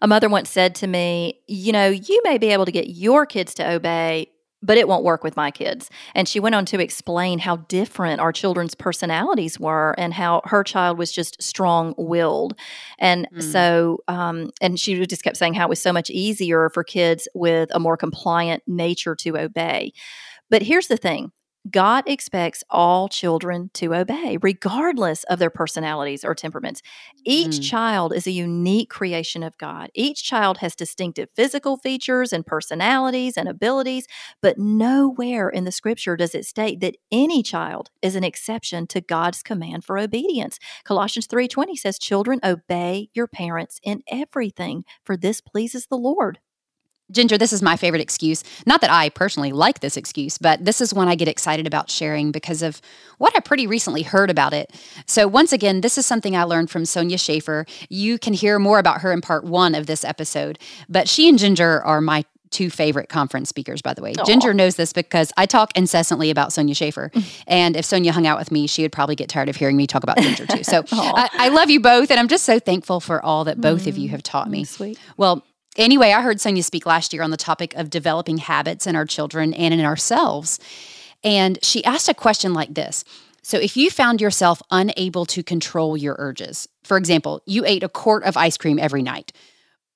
A 0.00 0.06
mother 0.06 0.28
once 0.28 0.50
said 0.50 0.74
to 0.76 0.86
me, 0.86 1.40
You 1.48 1.72
know, 1.72 1.88
you 1.88 2.20
may 2.24 2.38
be 2.38 2.48
able 2.48 2.64
to 2.64 2.72
get 2.72 2.88
your 2.88 3.26
kids 3.26 3.54
to 3.54 3.68
obey, 3.68 4.28
but 4.62 4.78
it 4.78 4.86
won't 4.86 5.02
work 5.02 5.24
with 5.24 5.36
my 5.36 5.50
kids. 5.50 5.90
And 6.14 6.28
she 6.28 6.38
went 6.38 6.54
on 6.54 6.64
to 6.66 6.80
explain 6.80 7.40
how 7.40 7.56
different 7.56 8.20
our 8.20 8.32
children's 8.32 8.74
personalities 8.74 9.58
were 9.58 9.94
and 9.98 10.14
how 10.14 10.42
her 10.44 10.62
child 10.62 10.98
was 10.98 11.10
just 11.10 11.42
strong 11.42 11.94
willed. 11.98 12.54
And 12.98 13.28
mm. 13.34 13.42
so, 13.42 13.98
um, 14.08 14.50
and 14.60 14.78
she 14.78 15.04
just 15.06 15.24
kept 15.24 15.36
saying 15.36 15.54
how 15.54 15.66
it 15.66 15.70
was 15.70 15.82
so 15.82 15.92
much 15.92 16.10
easier 16.10 16.70
for 16.70 16.84
kids 16.84 17.26
with 17.34 17.70
a 17.74 17.80
more 17.80 17.96
compliant 17.96 18.62
nature 18.66 19.16
to 19.16 19.38
obey. 19.38 19.92
But 20.48 20.62
here's 20.62 20.86
the 20.86 20.96
thing 20.96 21.32
God 21.70 22.04
expects 22.06 22.64
all 22.70 23.08
children 23.08 23.70
to 23.74 23.94
obey, 23.94 24.36
regardless 24.42 25.22
of 25.24 25.38
their 25.38 25.50
personalities 25.50 26.24
or 26.24 26.34
temperaments. 26.34 26.82
Each 27.24 27.60
mm. 27.60 27.70
child 27.70 28.12
is 28.12 28.26
a 28.26 28.32
unique 28.32 28.90
creation 28.90 29.42
of 29.42 29.56
God. 29.58 29.90
Each 29.94 30.24
child 30.24 30.58
has 30.58 30.74
distinctive 30.74 31.28
physical 31.36 31.76
features 31.76 32.32
and 32.32 32.44
personalities 32.44 33.36
and 33.36 33.48
abilities, 33.48 34.06
but 34.40 34.58
nowhere 34.58 35.48
in 35.48 35.64
the 35.64 35.72
scripture 35.72 36.16
does 36.16 36.34
it 36.34 36.46
state 36.46 36.80
that 36.80 36.96
any 37.12 37.42
child 37.42 37.90
is 38.02 38.16
an 38.16 38.24
exception 38.24 38.88
to 38.88 39.00
God's 39.00 39.42
command 39.42 39.84
for 39.84 39.98
obedience. 39.98 40.58
Colossians 40.84 41.26
3:20 41.26 41.76
says, 41.76 41.98
"Children, 41.98 42.40
obey 42.42 43.08
your 43.14 43.28
parents 43.28 43.78
in 43.84 44.02
everything, 44.08 44.84
for 45.04 45.16
this 45.16 45.40
pleases 45.40 45.86
the 45.86 45.96
Lord." 45.96 46.40
Ginger, 47.12 47.38
this 47.38 47.52
is 47.52 47.62
my 47.62 47.76
favorite 47.76 48.00
excuse. 48.00 48.42
Not 48.66 48.80
that 48.80 48.90
I 48.90 49.08
personally 49.10 49.52
like 49.52 49.80
this 49.80 49.96
excuse, 49.96 50.38
but 50.38 50.64
this 50.64 50.80
is 50.80 50.92
one 50.92 51.08
I 51.08 51.14
get 51.14 51.28
excited 51.28 51.66
about 51.66 51.90
sharing 51.90 52.32
because 52.32 52.62
of 52.62 52.80
what 53.18 53.36
I 53.36 53.40
pretty 53.40 53.66
recently 53.66 54.02
heard 54.02 54.30
about 54.30 54.52
it. 54.52 54.72
So, 55.06 55.28
once 55.28 55.52
again, 55.52 55.80
this 55.80 55.98
is 55.98 56.06
something 56.06 56.36
I 56.36 56.44
learned 56.44 56.70
from 56.70 56.84
Sonya 56.84 57.18
Shafer. 57.18 57.66
You 57.88 58.18
can 58.18 58.32
hear 58.32 58.58
more 58.58 58.78
about 58.78 59.02
her 59.02 59.12
in 59.12 59.20
part 59.20 59.44
one 59.44 59.74
of 59.74 59.86
this 59.86 60.04
episode, 60.04 60.58
but 60.88 61.08
she 61.08 61.28
and 61.28 61.38
Ginger 61.38 61.82
are 61.82 62.00
my 62.00 62.24
two 62.52 62.70
favorite 62.70 63.08
conference 63.08 63.48
speakers, 63.48 63.82
by 63.82 63.94
the 63.94 64.02
way. 64.02 64.12
Aww. 64.12 64.26
Ginger 64.26 64.54
knows 64.54 64.76
this 64.76 64.92
because 64.92 65.32
I 65.36 65.46
talk 65.46 65.76
incessantly 65.76 66.30
about 66.30 66.52
Sonya 66.52 66.74
Shafer. 66.74 67.10
and 67.46 67.76
if 67.76 67.84
Sonya 67.84 68.12
hung 68.12 68.26
out 68.26 68.38
with 68.38 68.52
me, 68.52 68.66
she 68.66 68.82
would 68.82 68.92
probably 68.92 69.16
get 69.16 69.28
tired 69.28 69.48
of 69.48 69.56
hearing 69.56 69.76
me 69.76 69.86
talk 69.86 70.02
about 70.02 70.18
Ginger 70.18 70.46
too. 70.46 70.62
So 70.62 70.84
I, 70.92 71.28
I, 71.32 71.48
love 71.48 71.70
you 71.70 71.80
both. 71.80 72.10
And 72.10 72.20
I'm 72.20 72.28
just 72.28 72.44
so 72.44 72.58
thankful 72.58 73.00
for 73.00 73.24
all 73.24 73.44
that 73.44 73.60
both 73.60 73.84
mm, 73.84 73.88
of 73.88 73.98
you 73.98 74.08
mm, 74.08 74.12
have 74.12 74.22
taught 74.22 74.50
me. 74.50 74.64
Sweet. 74.64 74.98
Well, 75.16 75.44
Anyway, 75.76 76.12
I 76.12 76.20
heard 76.20 76.40
Sonya 76.40 76.62
speak 76.62 76.84
last 76.84 77.12
year 77.12 77.22
on 77.22 77.30
the 77.30 77.36
topic 77.36 77.74
of 77.74 77.88
developing 77.88 78.38
habits 78.38 78.86
in 78.86 78.94
our 78.94 79.06
children 79.06 79.54
and 79.54 79.72
in 79.72 79.80
ourselves. 79.80 80.58
And 81.24 81.58
she 81.62 81.84
asked 81.84 82.08
a 82.08 82.14
question 82.14 82.52
like 82.52 82.74
this 82.74 83.04
So, 83.42 83.58
if 83.58 83.76
you 83.76 83.90
found 83.90 84.20
yourself 84.20 84.60
unable 84.70 85.24
to 85.26 85.42
control 85.42 85.96
your 85.96 86.16
urges, 86.18 86.68
for 86.84 86.96
example, 86.96 87.42
you 87.46 87.64
ate 87.64 87.82
a 87.82 87.88
quart 87.88 88.24
of 88.24 88.36
ice 88.36 88.56
cream 88.56 88.78
every 88.78 89.02
night, 89.02 89.32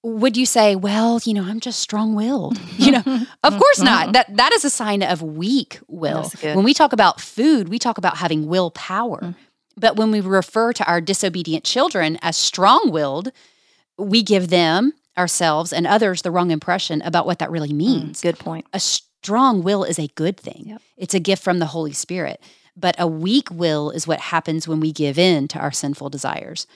would 0.02 0.36
you 0.36 0.46
say, 0.46 0.76
well, 0.76 1.20
you 1.24 1.34
know, 1.34 1.44
I'm 1.44 1.60
just 1.60 1.80
strong-willed? 1.80 2.58
You 2.78 2.92
know, 2.92 3.26
of 3.42 3.58
course 3.58 3.80
not. 3.80 4.12
That 4.12 4.36
that 4.36 4.52
is 4.52 4.64
a 4.64 4.70
sign 4.70 5.02
of 5.02 5.20
weak 5.20 5.80
will. 5.88 6.30
When 6.42 6.62
we 6.62 6.72
talk 6.72 6.92
about 6.92 7.20
food, 7.20 7.68
we 7.68 7.78
talk 7.80 7.98
about 7.98 8.18
having 8.18 8.46
willpower. 8.46 9.20
Mm. 9.20 9.34
But 9.76 9.96
when 9.96 10.10
we 10.10 10.20
refer 10.20 10.72
to 10.72 10.86
our 10.86 11.00
disobedient 11.00 11.64
children 11.64 12.18
as 12.22 12.36
strong-willed, 12.36 13.32
we 13.98 14.22
give 14.22 14.48
them 14.48 14.92
ourselves 15.18 15.72
and 15.72 15.86
others 15.86 16.22
the 16.22 16.30
wrong 16.30 16.50
impression 16.50 17.02
about 17.02 17.26
what 17.26 17.38
that 17.38 17.50
really 17.50 17.70
mm, 17.70 17.76
means. 17.76 18.18
Mm, 18.18 18.22
good 18.22 18.38
point. 18.38 18.66
A 18.72 18.80
strong 18.80 19.62
will 19.62 19.84
is 19.84 19.98
a 19.98 20.08
good 20.08 20.38
thing, 20.38 20.64
yep. 20.66 20.82
it's 20.96 21.14
a 21.14 21.20
gift 21.20 21.42
from 21.42 21.58
the 21.58 21.66
Holy 21.66 21.92
Spirit. 21.92 22.40
But 22.76 22.94
a 22.98 23.06
weak 23.06 23.50
will 23.50 23.90
is 23.90 24.06
what 24.06 24.20
happens 24.20 24.68
when 24.68 24.80
we 24.80 24.92
give 24.92 25.18
in 25.18 25.48
to 25.48 25.58
our 25.58 25.72
sinful 25.72 26.10
desires. 26.10 26.66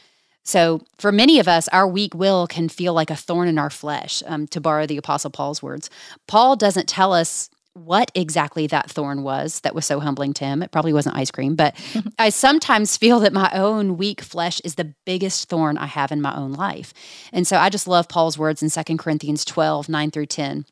So, 0.42 0.80
for 0.98 1.12
many 1.12 1.38
of 1.38 1.46
us, 1.46 1.68
our 1.68 1.86
weak 1.86 2.14
will 2.14 2.46
can 2.46 2.70
feel 2.70 2.94
like 2.94 3.10
a 3.10 3.16
thorn 3.16 3.46
in 3.46 3.58
our 3.58 3.68
flesh, 3.68 4.22
um, 4.26 4.46
to 4.48 4.60
borrow 4.60 4.86
the 4.86 4.96
Apostle 4.96 5.30
Paul's 5.30 5.62
words. 5.62 5.90
Paul 6.26 6.56
doesn't 6.56 6.88
tell 6.88 7.12
us 7.12 7.50
what 7.74 8.10
exactly 8.14 8.66
that 8.66 8.90
thorn 8.90 9.22
was 9.22 9.60
that 9.60 9.74
was 9.74 9.86
so 9.86 10.00
humbling 10.00 10.32
to 10.34 10.44
him. 10.44 10.62
It 10.62 10.72
probably 10.72 10.92
wasn't 10.92 11.16
ice 11.16 11.30
cream, 11.30 11.54
but 11.54 11.74
I 12.18 12.30
sometimes 12.30 12.96
feel 12.96 13.20
that 13.20 13.32
my 13.32 13.50
own 13.52 13.96
weak 13.96 14.20
flesh 14.20 14.60
is 14.60 14.74
the 14.74 14.92
biggest 15.06 15.48
thorn 15.48 15.78
I 15.78 15.86
have 15.86 16.10
in 16.10 16.20
my 16.20 16.34
own 16.36 16.52
life. 16.52 16.92
And 17.32 17.46
so 17.46 17.56
I 17.56 17.68
just 17.68 17.86
love 17.86 18.08
Paul's 18.08 18.38
words 18.38 18.62
in 18.62 18.70
2 18.70 18.96
Corinthians 18.96 19.44
12, 19.44 19.88
9 19.88 20.10
through 20.10 20.26
10. 20.26 20.66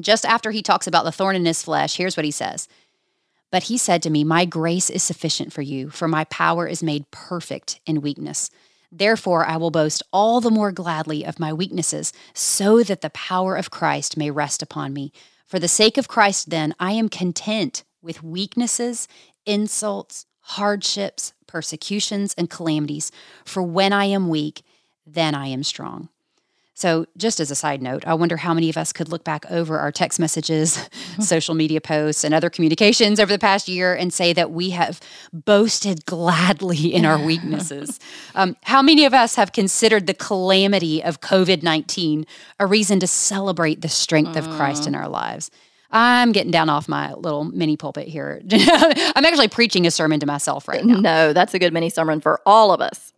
Just 0.00 0.26
after 0.26 0.50
he 0.50 0.62
talks 0.62 0.86
about 0.86 1.04
the 1.04 1.12
thorn 1.12 1.36
in 1.36 1.46
his 1.46 1.62
flesh, 1.62 1.96
here's 1.96 2.16
what 2.16 2.24
he 2.24 2.30
says. 2.30 2.68
But 3.50 3.64
he 3.64 3.78
said 3.78 4.02
to 4.02 4.10
me, 4.10 4.24
My 4.24 4.44
grace 4.44 4.90
is 4.90 5.02
sufficient 5.02 5.52
for 5.52 5.62
you, 5.62 5.88
for 5.88 6.08
my 6.08 6.24
power 6.24 6.66
is 6.66 6.82
made 6.82 7.10
perfect 7.10 7.80
in 7.86 8.02
weakness. 8.02 8.50
Therefore, 8.92 9.46
I 9.46 9.56
will 9.56 9.70
boast 9.70 10.02
all 10.12 10.40
the 10.40 10.50
more 10.50 10.72
gladly 10.72 11.24
of 11.24 11.40
my 11.40 11.52
weaknesses, 11.52 12.12
so 12.34 12.82
that 12.82 13.00
the 13.00 13.10
power 13.10 13.56
of 13.56 13.70
Christ 13.70 14.16
may 14.16 14.30
rest 14.30 14.62
upon 14.62 14.92
me. 14.92 15.12
For 15.46 15.60
the 15.60 15.68
sake 15.68 15.96
of 15.96 16.08
Christ, 16.08 16.50
then, 16.50 16.74
I 16.80 16.92
am 16.92 17.08
content 17.08 17.84
with 18.02 18.22
weaknesses, 18.22 19.06
insults, 19.44 20.26
hardships, 20.40 21.32
persecutions, 21.46 22.34
and 22.36 22.50
calamities. 22.50 23.12
For 23.44 23.62
when 23.62 23.92
I 23.92 24.06
am 24.06 24.28
weak, 24.28 24.62
then 25.06 25.34
I 25.36 25.46
am 25.46 25.62
strong. 25.62 26.08
So, 26.76 27.06
just 27.16 27.40
as 27.40 27.50
a 27.50 27.54
side 27.54 27.80
note, 27.80 28.06
I 28.06 28.12
wonder 28.12 28.36
how 28.36 28.52
many 28.52 28.68
of 28.68 28.76
us 28.76 28.92
could 28.92 29.08
look 29.08 29.24
back 29.24 29.50
over 29.50 29.78
our 29.78 29.90
text 29.90 30.20
messages, 30.20 30.86
social 31.20 31.54
media 31.54 31.80
posts, 31.80 32.22
and 32.22 32.34
other 32.34 32.50
communications 32.50 33.18
over 33.18 33.32
the 33.32 33.38
past 33.38 33.66
year 33.66 33.94
and 33.94 34.12
say 34.12 34.34
that 34.34 34.50
we 34.50 34.70
have 34.70 35.00
boasted 35.32 36.04
gladly 36.04 36.92
in 36.94 37.06
our 37.06 37.18
weaknesses. 37.18 37.98
um, 38.34 38.58
how 38.64 38.82
many 38.82 39.06
of 39.06 39.14
us 39.14 39.36
have 39.36 39.52
considered 39.52 40.06
the 40.06 40.12
calamity 40.12 41.02
of 41.02 41.22
COVID 41.22 41.62
19 41.62 42.26
a 42.60 42.66
reason 42.66 43.00
to 43.00 43.06
celebrate 43.06 43.80
the 43.80 43.88
strength 43.88 44.36
of 44.36 44.46
Christ 44.50 44.86
in 44.86 44.94
our 44.94 45.08
lives? 45.08 45.50
I'm 45.90 46.32
getting 46.32 46.50
down 46.50 46.68
off 46.68 46.90
my 46.90 47.14
little 47.14 47.44
mini 47.44 47.78
pulpit 47.78 48.06
here. 48.06 48.42
I'm 48.52 49.24
actually 49.24 49.48
preaching 49.48 49.86
a 49.86 49.90
sermon 49.90 50.20
to 50.20 50.26
myself 50.26 50.68
right 50.68 50.84
now. 50.84 51.00
No, 51.00 51.32
that's 51.32 51.54
a 51.54 51.58
good 51.58 51.72
mini 51.72 51.88
sermon 51.88 52.20
for 52.20 52.42
all 52.44 52.70
of 52.70 52.82
us. 52.82 53.14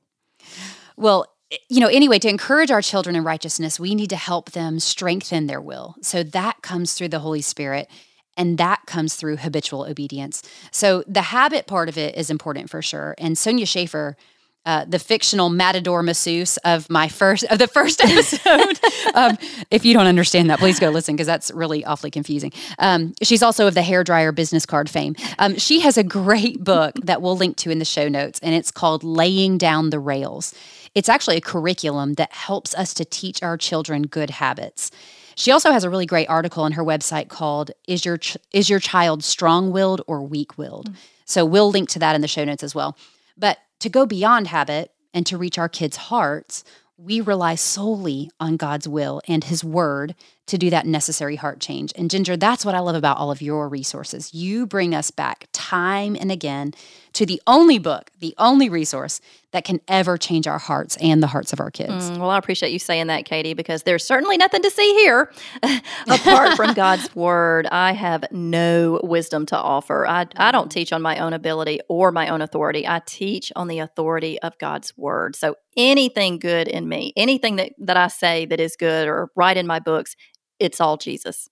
Well, 0.97 1.27
you 1.69 1.81
know, 1.81 1.89
anyway, 1.89 2.19
to 2.19 2.29
encourage 2.29 2.71
our 2.71 2.83
children 2.83 3.17
in 3.17 3.25
righteousness, 3.25 3.81
we 3.81 3.95
need 3.95 4.11
to 4.11 4.17
help 4.17 4.53
them 4.53 4.79
strengthen 4.79 5.47
their 5.47 5.61
will. 5.61 5.95
So 6.03 6.23
that 6.23 6.63
comes 6.63 6.95
through 6.95 7.09
the 7.09 7.21
Holy 7.21 7.41
Spirit 7.41 7.89
and 8.37 8.59
that 8.59 8.87
comes 8.87 9.17
through 9.17 9.39
habitual 9.39 9.85
obedience. 9.85 10.43
So 10.71 11.03
the 11.07 11.23
habit 11.23 11.67
part 11.67 11.89
of 11.89 11.99
it 11.99 12.15
is 12.15 12.31
important 12.31 12.71
for 12.71 12.83
sure. 12.83 13.15
And 13.19 13.37
Sonya 13.37 13.67
Shafer, 13.67 14.17
uh, 14.67 14.85
the 14.87 14.99
fictional 14.99 15.49
matador 15.49 16.03
masseuse 16.03 16.57
of 16.59 16.91
my 16.91 17.09
first 17.09 17.45
of 17.45 17.59
the 17.59 17.67
first 17.67 18.01
episode. 18.05 18.79
um, 19.15 19.39
if 19.71 19.85
you 19.85 19.95
don't 19.95 20.07
understand 20.07 20.51
that, 20.51 20.59
please 20.59 20.79
go 20.79 20.91
listen 20.91 21.15
because 21.15 21.27
that's 21.27 21.51
really 21.53 21.85
awfully 21.85 22.11
confusing. 22.11 22.53
Um, 22.79 23.15
she's 23.23 23.43
also 23.43 23.67
of 23.67 23.75
the 23.75 23.83
hair 23.83 24.05
dryer 24.05 24.33
business 24.33 24.67
card 24.67 24.91
fame. 24.91 25.17
Um, 25.39 25.57
she 25.57 25.81
has 25.81 25.97
a 25.97 26.05
great 26.05 26.63
book 26.63 26.95
that 27.03 27.23
we'll 27.23 27.37
link 27.37 27.57
to 27.59 27.71
in 27.71 27.79
the 27.79 27.85
show 27.85 28.09
notes, 28.09 28.39
and 28.43 28.55
it's 28.55 28.71
called 28.71 29.03
"Laying 29.05 29.59
Down 29.59 29.91
the 29.91 30.01
Rails." 30.01 30.55
It's 30.95 31.09
actually 31.09 31.37
a 31.37 31.41
curriculum 31.41 32.15
that 32.15 32.33
helps 32.33 32.75
us 32.75 32.93
to 32.95 33.05
teach 33.05 33.43
our 33.43 33.57
children 33.57 34.03
good 34.03 34.31
habits. 34.31 34.91
She 35.35 35.53
also 35.53 35.71
has 35.71 35.85
a 35.85 35.91
really 35.91 36.07
great 36.07 36.29
article 36.29 36.65
on 36.65 36.73
her 36.73 36.85
website 36.85 37.29
called 37.29 37.71
"Is 37.87 38.05
Your 38.05 38.19
Ch- 38.19 38.37
Is 38.53 38.69
Your 38.69 38.81
Child 38.81 39.25
Strong-willed 39.25 40.03
or 40.07 40.23
Weak-willed?" 40.23 40.87
Mm-hmm. 40.91 41.01
So 41.25 41.45
we'll 41.45 41.71
link 41.71 41.89
to 41.91 41.99
that 42.01 42.15
in 42.15 42.21
the 42.21 42.29
show 42.29 42.45
notes 42.45 42.63
as 42.63 42.75
well. 42.75 42.97
But 43.37 43.59
to 43.81 43.89
go 43.89 44.07
beyond 44.07 44.49
habit 44.49 44.93
and 45.15 45.27
to 45.27 45.39
reach 45.39 45.59
our 45.59 45.69
kids' 45.69 45.97
hearts, 45.97 46.65
we 46.97 47.21
rely 47.21 47.55
solely 47.55 48.29
on 48.41 48.57
God's 48.57 48.89
will 48.89 49.23
and 49.29 49.45
His 49.45 49.63
word 49.63 50.17
to 50.47 50.59
do 50.59 50.69
that 50.71 50.87
necessary 50.87 51.37
heart 51.37 51.61
change. 51.61 51.93
And 51.95 52.11
Ginger, 52.11 52.37
that's 52.37 52.65
what 52.65 52.75
I 52.75 52.81
love 52.81 52.97
about 52.97 53.19
all 53.19 53.31
of 53.31 53.41
your 53.41 53.69
resources. 53.69 54.35
You 54.35 54.67
bring 54.67 54.95
us 54.95 55.11
back 55.11 55.47
time 55.53 56.17
and 56.19 56.33
again 56.33 56.75
to 57.13 57.25
the 57.25 57.41
only 57.47 57.79
book, 57.79 58.11
the 58.19 58.35
only 58.37 58.69
resource 58.69 59.21
that 59.53 59.65
can 59.65 59.81
ever 59.89 60.19
change 60.19 60.47
our 60.47 60.59
hearts 60.59 60.97
and 61.01 61.23
the 61.23 61.27
hearts 61.27 61.53
of 61.55 61.61
our 61.61 61.71
kids. 61.71 62.11
Mm, 62.11 62.19
well, 62.19 62.29
I 62.29 62.37
appreciate 62.37 62.71
you 62.71 62.79
saying 62.79 63.07
that, 63.07 63.25
Katie, 63.25 63.55
because 63.55 63.83
there's 63.83 64.05
certainly 64.05 64.37
nothing 64.37 64.63
to 64.63 64.71
see 64.71 64.93
here 64.95 65.33
apart 66.09 66.55
from 66.55 66.75
God's 66.75 67.15
word. 67.17 67.67
I 67.67 67.93
have 67.93 68.25
no 68.31 69.01
wisdom 69.03 69.47
to 69.47 69.57
offer. 69.57 70.07
I, 70.07 70.27
I 70.37 70.53
don't 70.53 70.71
teach 70.71 70.93
on 70.93 71.01
my 71.01 71.19
own 71.19 71.33
ability 71.33 71.81
or 71.89 72.13
my 72.13 72.29
own 72.29 72.43
authority. 72.43 72.87
I 72.87 73.01
teach 73.07 73.51
on 73.57 73.69
the 73.69 73.79
authority 73.79 74.39
of 74.41 74.59
God's 74.59 74.97
word. 74.99 75.35
So 75.35 75.55
anything 75.77 76.39
good 76.39 76.69
in 76.69 76.87
me, 76.87 77.15
anything 77.17 77.57
that, 77.57 77.73
that 77.79 77.97
I 77.97 78.09
say 78.09 78.45
that 78.47 78.61
is 78.61 78.77
good 78.77 79.09
or 79.09 79.31
write 79.35 79.57
in 79.57 79.67
my 79.67 79.79
books, 79.79 80.15
it's 80.59 80.81
all 80.81 80.99
Jesus. 80.99 81.49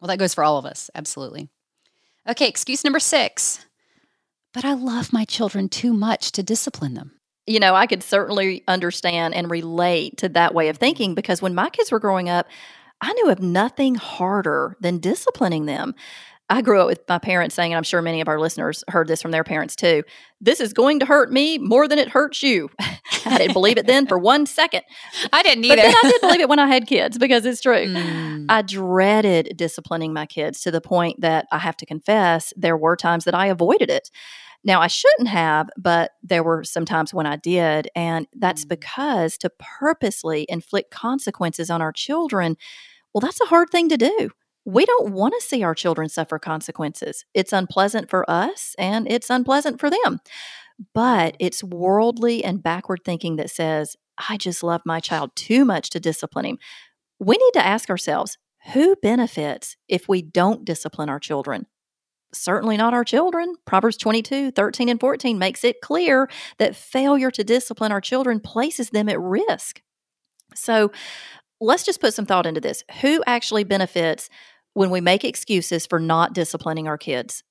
Well, 0.00 0.08
that 0.08 0.18
goes 0.18 0.34
for 0.34 0.42
all 0.42 0.58
of 0.58 0.64
us. 0.66 0.90
Absolutely. 0.96 1.48
Okay, 2.28 2.48
excuse 2.48 2.82
number 2.82 3.00
six. 3.00 3.66
But 4.52 4.64
I 4.64 4.72
love 4.72 5.12
my 5.12 5.24
children 5.24 5.68
too 5.68 5.92
much 5.92 6.32
to 6.32 6.42
discipline 6.42 6.94
them. 6.94 7.19
You 7.50 7.60
know, 7.60 7.74
I 7.74 7.86
could 7.86 8.02
certainly 8.02 8.62
understand 8.68 9.34
and 9.34 9.50
relate 9.50 10.18
to 10.18 10.28
that 10.30 10.54
way 10.54 10.68
of 10.68 10.76
thinking 10.76 11.14
because 11.14 11.42
when 11.42 11.54
my 11.54 11.68
kids 11.68 11.90
were 11.90 11.98
growing 11.98 12.28
up, 12.28 12.46
I 13.00 13.12
knew 13.12 13.30
of 13.30 13.40
nothing 13.40 13.96
harder 13.96 14.76
than 14.80 14.98
disciplining 14.98 15.66
them. 15.66 15.94
I 16.48 16.62
grew 16.62 16.80
up 16.80 16.86
with 16.86 17.00
my 17.08 17.18
parents 17.18 17.54
saying, 17.54 17.72
and 17.72 17.76
I'm 17.76 17.84
sure 17.84 18.02
many 18.02 18.20
of 18.20 18.28
our 18.28 18.38
listeners 18.38 18.84
heard 18.88 19.08
this 19.08 19.22
from 19.22 19.30
their 19.30 19.44
parents 19.44 19.74
too 19.74 20.04
this 20.40 20.60
is 20.60 20.72
going 20.72 20.98
to 21.00 21.06
hurt 21.06 21.30
me 21.30 21.58
more 21.58 21.86
than 21.86 21.98
it 21.98 22.08
hurts 22.08 22.42
you. 22.42 22.70
I 23.26 23.38
didn't 23.38 23.52
believe 23.52 23.76
it 23.76 23.86
then 23.86 24.06
for 24.06 24.18
one 24.18 24.46
second. 24.46 24.82
I 25.32 25.42
didn't 25.42 25.64
either. 25.64 25.76
But 25.76 25.82
then 25.82 25.94
I 25.94 26.10
did 26.10 26.20
believe 26.22 26.40
it 26.40 26.48
when 26.48 26.58
I 26.58 26.66
had 26.66 26.86
kids 26.86 27.18
because 27.18 27.44
it's 27.44 27.60
true. 27.60 27.86
Mm. 27.86 28.46
I 28.48 28.62
dreaded 28.62 29.56
disciplining 29.56 30.12
my 30.12 30.26
kids 30.26 30.62
to 30.62 30.70
the 30.70 30.80
point 30.80 31.20
that 31.20 31.46
I 31.52 31.58
have 31.58 31.76
to 31.78 31.86
confess 31.86 32.52
there 32.56 32.76
were 32.76 32.96
times 32.96 33.24
that 33.24 33.34
I 33.34 33.46
avoided 33.46 33.90
it. 33.90 34.10
Now, 34.62 34.80
I 34.80 34.88
shouldn't 34.88 35.28
have, 35.28 35.70
but 35.76 36.12
there 36.22 36.42
were 36.42 36.64
some 36.64 36.84
times 36.84 37.14
when 37.14 37.26
I 37.26 37.36
did. 37.36 37.88
And 37.94 38.26
that's 38.34 38.64
mm. 38.64 38.70
because 38.70 39.38
to 39.38 39.50
purposely 39.80 40.46
inflict 40.48 40.90
consequences 40.90 41.70
on 41.70 41.80
our 41.80 41.92
children, 41.92 42.56
well, 43.14 43.20
that's 43.20 43.40
a 43.40 43.46
hard 43.46 43.70
thing 43.70 43.88
to 43.88 43.96
do. 43.96 44.30
We 44.66 44.84
don't 44.84 45.12
want 45.12 45.34
to 45.34 45.46
see 45.46 45.62
our 45.62 45.74
children 45.74 46.08
suffer 46.08 46.38
consequences. 46.38 47.24
It's 47.32 47.52
unpleasant 47.52 48.10
for 48.10 48.30
us 48.30 48.76
and 48.78 49.10
it's 49.10 49.30
unpleasant 49.30 49.80
for 49.80 49.88
them. 49.90 50.20
But 50.94 51.36
it's 51.38 51.64
worldly 51.64 52.44
and 52.44 52.62
backward 52.62 53.00
thinking 53.04 53.36
that 53.36 53.50
says, 53.50 53.96
I 54.28 54.36
just 54.36 54.62
love 54.62 54.82
my 54.84 55.00
child 55.00 55.30
too 55.34 55.64
much 55.64 55.90
to 55.90 56.00
discipline 56.00 56.44
him. 56.44 56.58
We 57.18 57.36
need 57.36 57.52
to 57.54 57.66
ask 57.66 57.88
ourselves 57.88 58.38
who 58.74 58.96
benefits 58.96 59.76
if 59.88 60.08
we 60.08 60.22
don't 60.22 60.64
discipline 60.64 61.08
our 61.08 61.18
children? 61.18 61.66
Certainly 62.32 62.76
not 62.76 62.94
our 62.94 63.04
children. 63.04 63.54
Proverbs 63.64 63.96
22, 63.96 64.52
13, 64.52 64.88
and 64.88 65.00
14 65.00 65.38
makes 65.38 65.64
it 65.64 65.80
clear 65.80 66.28
that 66.58 66.76
failure 66.76 67.30
to 67.30 67.44
discipline 67.44 67.92
our 67.92 68.00
children 68.00 68.40
places 68.40 68.90
them 68.90 69.08
at 69.08 69.20
risk. 69.20 69.82
So 70.54 70.92
let's 71.60 71.84
just 71.84 72.00
put 72.00 72.14
some 72.14 72.26
thought 72.26 72.46
into 72.46 72.60
this. 72.60 72.84
Who 73.00 73.22
actually 73.26 73.64
benefits 73.64 74.28
when 74.74 74.90
we 74.90 75.00
make 75.00 75.24
excuses 75.24 75.86
for 75.86 75.98
not 75.98 76.32
disciplining 76.32 76.88
our 76.88 76.98
kids? 76.98 77.42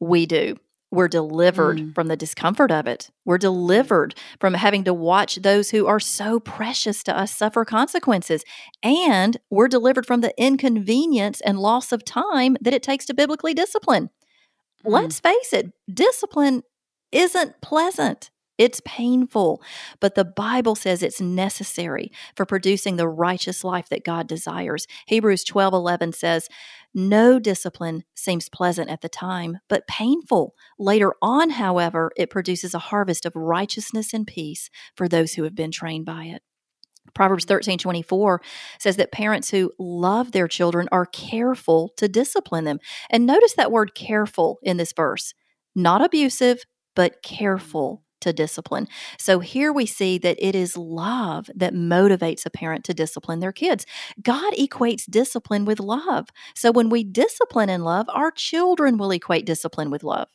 We 0.00 0.26
do. 0.26 0.56
We're 0.90 1.08
delivered 1.08 1.78
mm. 1.78 1.94
from 1.94 2.06
the 2.06 2.16
discomfort 2.16 2.70
of 2.70 2.86
it. 2.86 3.10
We're 3.26 3.38
delivered 3.38 4.14
from 4.40 4.54
having 4.54 4.84
to 4.84 4.94
watch 4.94 5.36
those 5.36 5.70
who 5.70 5.86
are 5.86 6.00
so 6.00 6.40
precious 6.40 7.02
to 7.04 7.16
us 7.16 7.34
suffer 7.34 7.64
consequences. 7.66 8.42
And 8.82 9.36
we're 9.50 9.68
delivered 9.68 10.06
from 10.06 10.22
the 10.22 10.32
inconvenience 10.42 11.42
and 11.42 11.58
loss 11.58 11.92
of 11.92 12.06
time 12.06 12.56
that 12.62 12.72
it 12.72 12.82
takes 12.82 13.04
to 13.06 13.14
biblically 13.14 13.52
discipline. 13.52 14.08
Mm. 14.84 14.92
Let's 14.92 15.20
face 15.20 15.52
it, 15.52 15.72
discipline 15.92 16.62
isn't 17.12 17.60
pleasant. 17.60 18.30
It's 18.58 18.82
painful, 18.84 19.62
but 20.00 20.16
the 20.16 20.24
Bible 20.24 20.74
says 20.74 21.00
it's 21.00 21.20
necessary 21.20 22.10
for 22.34 22.44
producing 22.44 22.96
the 22.96 23.06
righteous 23.06 23.62
life 23.62 23.88
that 23.88 24.04
God 24.04 24.26
desires. 24.26 24.88
Hebrews 25.06 25.44
12 25.44 25.72
11 25.72 26.12
says, 26.12 26.48
No 26.92 27.38
discipline 27.38 28.02
seems 28.14 28.48
pleasant 28.48 28.90
at 28.90 29.00
the 29.00 29.08
time, 29.08 29.58
but 29.68 29.86
painful. 29.86 30.56
Later 30.76 31.14
on, 31.22 31.50
however, 31.50 32.10
it 32.16 32.30
produces 32.30 32.74
a 32.74 32.80
harvest 32.80 33.24
of 33.24 33.36
righteousness 33.36 34.12
and 34.12 34.26
peace 34.26 34.70
for 34.96 35.06
those 35.06 35.34
who 35.34 35.44
have 35.44 35.54
been 35.54 35.70
trained 35.70 36.04
by 36.04 36.24
it. 36.24 36.42
Proverbs 37.14 37.44
13 37.44 37.78
24 37.78 38.40
says 38.78 38.96
that 38.96 39.12
parents 39.12 39.50
who 39.50 39.72
love 39.78 40.32
their 40.32 40.48
children 40.48 40.88
are 40.92 41.06
careful 41.06 41.92
to 41.96 42.08
discipline 42.08 42.64
them. 42.64 42.80
And 43.10 43.26
notice 43.26 43.54
that 43.54 43.72
word 43.72 43.94
careful 43.94 44.58
in 44.62 44.76
this 44.76 44.92
verse 44.92 45.34
not 45.74 46.04
abusive, 46.04 46.64
but 46.96 47.22
careful 47.22 48.02
to 48.20 48.32
discipline. 48.32 48.88
So 49.18 49.38
here 49.38 49.72
we 49.72 49.86
see 49.86 50.18
that 50.18 50.36
it 50.44 50.54
is 50.54 50.76
love 50.76 51.48
that 51.54 51.72
motivates 51.72 52.44
a 52.44 52.50
parent 52.50 52.84
to 52.84 52.94
discipline 52.94 53.40
their 53.40 53.52
kids. 53.52 53.86
God 54.20 54.52
equates 54.54 55.08
discipline 55.08 55.64
with 55.64 55.78
love. 55.78 56.28
So 56.54 56.72
when 56.72 56.88
we 56.88 57.04
discipline 57.04 57.68
in 57.68 57.84
love, 57.84 58.06
our 58.12 58.30
children 58.30 58.98
will 58.98 59.12
equate 59.12 59.46
discipline 59.46 59.90
with 59.90 60.02
love. 60.02 60.28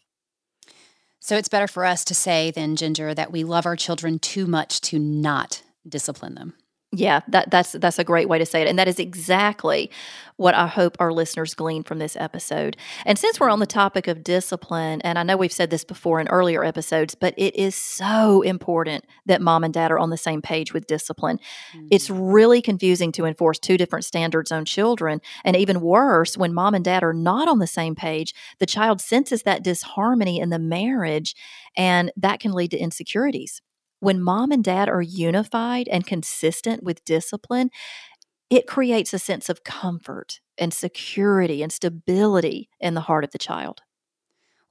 So 1.19 1.37
it's 1.37 1.49
better 1.49 1.67
for 1.67 1.85
us 1.85 2.03
to 2.05 2.15
say 2.15 2.51
then, 2.51 2.75
Ginger, 2.75 3.13
that 3.13 3.31
we 3.31 3.43
love 3.43 3.65
our 3.65 3.75
children 3.75 4.19
too 4.19 4.45
much 4.45 4.81
to 4.81 4.99
not 4.99 5.63
discipline 5.87 6.35
them. 6.35 6.53
Yeah, 6.95 7.21
that 7.29 7.49
that's 7.49 7.71
that's 7.71 7.97
a 7.97 8.03
great 8.03 8.29
way 8.29 8.37
to 8.37 8.45
say 8.45 8.61
it. 8.61 8.67
And 8.67 8.77
that 8.77 8.87
is 8.87 8.99
exactly 8.99 9.89
what 10.37 10.53
I 10.53 10.67
hope 10.67 10.95
our 10.99 11.11
listeners 11.11 11.55
glean 11.55 11.81
from 11.81 11.97
this 11.97 12.15
episode. 12.15 12.77
And 13.03 13.17
since 13.17 13.39
we're 13.39 13.49
on 13.49 13.59
the 13.59 13.65
topic 13.65 14.07
of 14.07 14.23
discipline, 14.23 15.01
and 15.01 15.17
I 15.17 15.23
know 15.23 15.35
we've 15.35 15.51
said 15.51 15.71
this 15.71 15.83
before 15.83 16.19
in 16.19 16.27
earlier 16.27 16.63
episodes, 16.63 17.15
but 17.15 17.33
it 17.35 17.55
is 17.55 17.73
so 17.73 18.43
important 18.43 19.05
that 19.25 19.41
mom 19.41 19.63
and 19.63 19.73
dad 19.73 19.91
are 19.91 19.97
on 19.97 20.11
the 20.11 20.17
same 20.17 20.41
page 20.41 20.71
with 20.71 20.85
discipline. 20.85 21.39
Mm-hmm. 21.75 21.87
It's 21.89 22.11
really 22.11 22.61
confusing 22.61 23.11
to 23.13 23.25
enforce 23.25 23.57
two 23.57 23.77
different 23.77 24.05
standards 24.05 24.51
on 24.51 24.63
children. 24.63 25.19
And 25.43 25.55
even 25.55 25.81
worse, 25.81 26.37
when 26.37 26.53
mom 26.53 26.75
and 26.75 26.85
dad 26.85 27.03
are 27.03 27.13
not 27.13 27.47
on 27.47 27.57
the 27.57 27.67
same 27.67 27.95
page, 27.95 28.35
the 28.59 28.67
child 28.67 29.01
senses 29.01 29.43
that 29.43 29.63
disharmony 29.63 30.39
in 30.39 30.49
the 30.49 30.59
marriage, 30.59 31.35
and 31.75 32.11
that 32.17 32.39
can 32.39 32.51
lead 32.51 32.69
to 32.71 32.77
insecurities 32.77 33.61
when 34.03 34.21
mom 34.21 34.51
and 34.51 34.63
dad 34.63 34.89
are 34.89 35.01
unified 35.01 35.87
and 35.87 36.05
consistent 36.05 36.83
with 36.83 37.05
discipline, 37.05 37.69
it 38.49 38.67
creates 38.67 39.13
a 39.13 39.19
sense 39.19 39.49
of 39.49 39.63
comfort 39.63 40.39
and 40.57 40.73
security 40.73 41.63
and 41.63 41.71
stability 41.71 42.69
in 42.79 42.93
the 42.93 43.01
heart 43.01 43.23
of 43.23 43.31
the 43.31 43.37
child. 43.37 43.81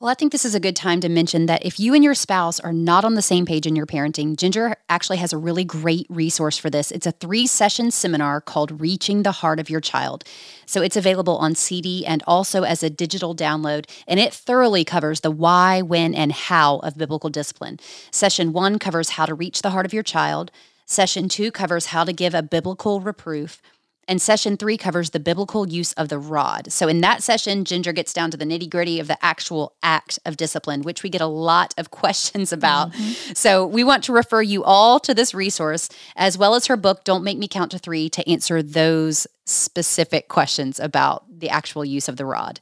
Well, 0.02 0.10
I 0.10 0.14
think 0.14 0.32
this 0.32 0.44
is 0.44 0.56
a 0.56 0.58
good 0.58 0.74
time 0.74 1.00
to 1.02 1.08
mention 1.08 1.46
that 1.46 1.64
if 1.64 1.78
you 1.78 1.94
and 1.94 2.02
your 2.02 2.16
spouse 2.16 2.58
are 2.58 2.72
not 2.72 3.04
on 3.04 3.14
the 3.14 3.22
same 3.22 3.46
page 3.46 3.68
in 3.68 3.76
your 3.76 3.86
parenting, 3.86 4.36
Ginger 4.36 4.74
actually 4.88 5.18
has 5.18 5.32
a 5.32 5.38
really 5.38 5.62
great 5.62 6.08
resource 6.10 6.58
for 6.58 6.70
this. 6.70 6.90
It's 6.90 7.06
a 7.06 7.12
three 7.12 7.46
session 7.46 7.92
seminar 7.92 8.40
called 8.40 8.80
Reaching 8.80 9.22
the 9.22 9.30
Heart 9.30 9.60
of 9.60 9.70
Your 9.70 9.80
Child. 9.80 10.24
So 10.66 10.82
it's 10.82 10.96
available 10.96 11.36
on 11.36 11.54
CD 11.54 12.04
and 12.04 12.20
also 12.26 12.64
as 12.64 12.82
a 12.82 12.90
digital 12.90 13.32
download, 13.32 13.88
and 14.08 14.18
it 14.18 14.34
thoroughly 14.34 14.84
covers 14.84 15.20
the 15.20 15.30
why, 15.30 15.82
when, 15.82 16.16
and 16.16 16.32
how 16.32 16.78
of 16.78 16.98
biblical 16.98 17.30
discipline. 17.30 17.78
Session 18.10 18.52
one 18.52 18.80
covers 18.80 19.10
how 19.10 19.24
to 19.24 19.34
reach 19.34 19.62
the 19.62 19.70
heart 19.70 19.86
of 19.86 19.92
your 19.92 20.02
child. 20.02 20.50
Session 20.84 21.28
two 21.28 21.52
covers 21.52 21.86
how 21.86 22.02
to 22.02 22.12
give 22.12 22.34
a 22.34 22.42
biblical 22.42 23.00
reproof. 23.00 23.62
And 24.08 24.20
session 24.20 24.56
three 24.56 24.76
covers 24.76 25.10
the 25.10 25.20
biblical 25.20 25.68
use 25.68 25.92
of 25.92 26.08
the 26.08 26.18
rod. 26.18 26.72
So, 26.72 26.88
in 26.88 27.00
that 27.02 27.22
session, 27.22 27.64
Ginger 27.64 27.92
gets 27.92 28.12
down 28.12 28.30
to 28.32 28.36
the 28.36 28.44
nitty 28.44 28.68
gritty 28.68 28.98
of 28.98 29.06
the 29.06 29.22
actual 29.24 29.74
act 29.82 30.18
of 30.26 30.36
discipline, 30.36 30.82
which 30.82 31.02
we 31.02 31.10
get 31.10 31.20
a 31.20 31.26
lot 31.26 31.72
of 31.78 31.90
questions 32.02 32.52
about. 32.52 32.92
Mm-hmm. 32.92 33.32
So, 33.34 33.66
we 33.66 33.84
want 33.84 34.04
to 34.04 34.12
refer 34.12 34.42
you 34.42 34.64
all 34.64 34.98
to 35.00 35.14
this 35.14 35.34
resource, 35.34 35.88
as 36.16 36.36
well 36.36 36.54
as 36.54 36.66
her 36.66 36.76
book, 36.76 37.04
Don't 37.04 37.24
Make 37.24 37.38
Me 37.38 37.46
Count 37.46 37.70
to 37.70 37.78
Three, 37.78 38.08
to 38.10 38.28
answer 38.28 38.62
those 38.62 39.26
specific 39.46 40.28
questions 40.28 40.80
about 40.80 41.24
the 41.40 41.50
actual 41.50 41.84
use 41.84 42.08
of 42.08 42.16
the 42.16 42.26
rod. 42.26 42.60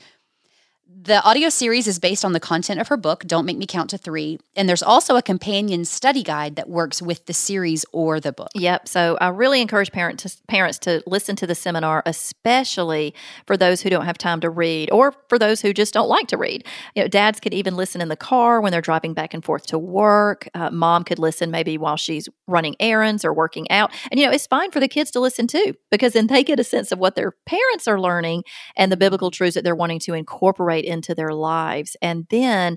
The 1.03 1.23
audio 1.23 1.49
series 1.49 1.87
is 1.87 1.99
based 1.99 2.27
on 2.27 2.35
the 2.35 2.41
content 2.41 2.79
of 2.79 2.89
her 2.89 2.99
book, 2.99 3.25
Don't 3.27 3.47
Make 3.47 3.57
Me 3.57 3.65
Count 3.65 3.89
to 3.89 3.97
Three. 3.97 4.39
And 4.55 4.69
there's 4.69 4.83
also 4.83 5.17
a 5.17 5.23
companion 5.23 5.87
study 5.87 6.23
guide 6.23 6.57
that 6.57 6.69
works 6.69 7.01
with 7.01 7.25
the 7.25 7.33
series 7.33 7.87
or 7.91 8.21
the 8.21 8.33
book. 8.33 8.51
Yep. 8.55 8.87
So 8.87 9.17
I 9.19 9.29
really 9.29 9.63
encourage 9.63 9.93
parent 9.93 10.19
to, 10.21 10.37
parents 10.47 10.79
to 10.81 11.03
listen 11.07 11.37
to 11.37 11.47
the 11.47 11.55
seminar, 11.55 12.03
especially 12.05 13.15
for 13.47 13.57
those 13.57 13.81
who 13.81 13.89
don't 13.89 14.05
have 14.05 14.19
time 14.19 14.41
to 14.41 14.51
read 14.51 14.91
or 14.93 15.15
for 15.31 15.39
those 15.39 15.63
who 15.63 15.73
just 15.73 15.95
don't 15.95 16.09
like 16.09 16.27
to 16.27 16.37
read. 16.37 16.67
You 16.95 17.05
know, 17.05 17.09
dads 17.09 17.41
could 17.41 17.55
even 17.55 17.77
listen 17.77 18.03
in 18.03 18.09
the 18.09 18.15
car 18.17 18.61
when 18.61 18.71
they're 18.71 18.83
driving 18.83 19.15
back 19.15 19.33
and 19.33 19.43
forth 19.43 19.65
to 19.69 19.79
work. 19.79 20.51
Uh, 20.53 20.71
mom 20.71 21.05
could 21.05 21.19
listen 21.19 21.51
maybe 21.51 21.79
while 21.79 21.97
she's 21.97 22.29
running 22.47 22.77
errands 22.79 23.25
or 23.25 23.33
working 23.33 23.71
out. 23.71 23.91
And, 24.11 24.21
you 24.21 24.27
know, 24.27 24.33
it's 24.33 24.47
fine 24.47 24.71
for 24.71 24.81
the 24.81 24.89
kids 24.89 25.11
to 25.13 25.21
listen 25.21 25.47
too, 25.47 25.77
because 25.91 26.13
then 26.13 26.27
they 26.27 26.45
get 26.45 26.61
a 26.61 26.65
sense 26.65 26.93
of 26.93 26.99
what 26.99 27.15
their 27.15 27.33
parents 27.47 27.89
are 27.89 27.99
learning 27.99 28.45
and 28.77 28.93
the 28.93 28.99
biblical 28.99 29.31
truths 29.31 29.55
that 29.55 29.65
they're 29.65 29.75
wanting 29.75 30.01
to 30.01 30.13
incorporate 30.13 30.90
into 30.91 31.15
their 31.15 31.33
lives. 31.33 31.97
And 32.03 32.27
then, 32.31 32.77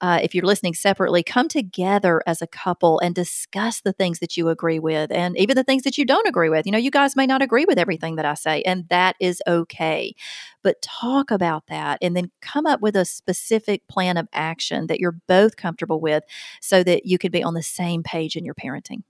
uh, 0.00 0.20
if 0.22 0.34
you're 0.34 0.44
listening 0.44 0.74
separately, 0.74 1.22
come 1.22 1.48
together 1.48 2.22
as 2.26 2.42
a 2.42 2.46
couple 2.46 2.98
and 3.00 3.14
discuss 3.14 3.80
the 3.80 3.92
things 3.92 4.18
that 4.18 4.36
you 4.36 4.48
agree 4.48 4.78
with 4.78 5.10
and 5.10 5.36
even 5.38 5.56
the 5.56 5.64
things 5.64 5.82
that 5.84 5.96
you 5.96 6.04
don't 6.04 6.28
agree 6.28 6.48
with. 6.48 6.66
You 6.66 6.72
know, 6.72 6.78
you 6.78 6.90
guys 6.90 7.16
may 7.16 7.26
not 7.26 7.42
agree 7.42 7.64
with 7.64 7.78
everything 7.78 8.16
that 8.16 8.26
I 8.26 8.34
say, 8.34 8.62
and 8.62 8.88
that 8.90 9.16
is 9.20 9.42
okay. 9.46 10.14
But 10.62 10.82
talk 10.82 11.30
about 11.30 11.66
that 11.68 11.98
and 12.02 12.16
then 12.16 12.30
come 12.42 12.66
up 12.66 12.80
with 12.80 12.96
a 12.96 13.04
specific 13.04 13.86
plan 13.88 14.16
of 14.16 14.28
action 14.32 14.86
that 14.88 15.00
you're 15.00 15.16
both 15.26 15.56
comfortable 15.56 16.00
with 16.00 16.24
so 16.60 16.82
that 16.84 17.06
you 17.06 17.18
could 17.18 17.32
be 17.32 17.42
on 17.42 17.54
the 17.54 17.62
same 17.62 18.02
page 18.02 18.36
in 18.36 18.44
your 18.44 18.54
parenting. 18.54 19.02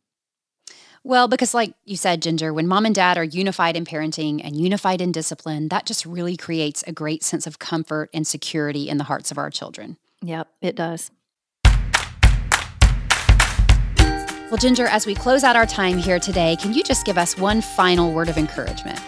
Well, 1.07 1.29
because 1.29 1.53
like 1.53 1.75
you 1.85 1.99
said, 1.99 2.23
Ginger, 2.23 2.55
when 2.55 2.67
mom 2.67 2.87
and 2.87 2.95
dad 2.95 3.19
are 3.19 3.25
unified 3.25 3.77
in 3.77 3.85
parenting 3.85 4.41
and 4.43 4.57
unified 4.57 5.03
in 5.03 5.13
discipline, 5.13 5.69
that 5.69 5.85
just 5.85 6.07
really 6.07 6.35
creates 6.35 6.83
a 6.87 6.93
great 6.93 7.23
sense 7.23 7.47
of 7.47 7.59
comfort 7.59 8.09
and 8.15 8.27
security 8.27 8.89
in 8.89 8.97
the 8.97 9.05
hearts 9.05 9.31
of 9.31 9.37
our 9.37 9.51
children. 9.51 9.99
Yep, 10.23 10.49
it 10.63 10.75
does. 10.75 11.11
Well, 14.51 14.57
Ginger, 14.59 14.87
as 14.87 15.05
we 15.05 15.15
close 15.15 15.45
out 15.45 15.57
our 15.57 15.67
time 15.67 15.99
here 15.99 16.19
today, 16.19 16.57
can 16.59 16.73
you 16.73 16.83
just 16.83 17.05
give 17.05 17.19
us 17.19 17.37
one 17.37 17.61
final 17.61 18.11
word 18.11 18.31
of 18.31 18.39
encouragement? 18.39 18.99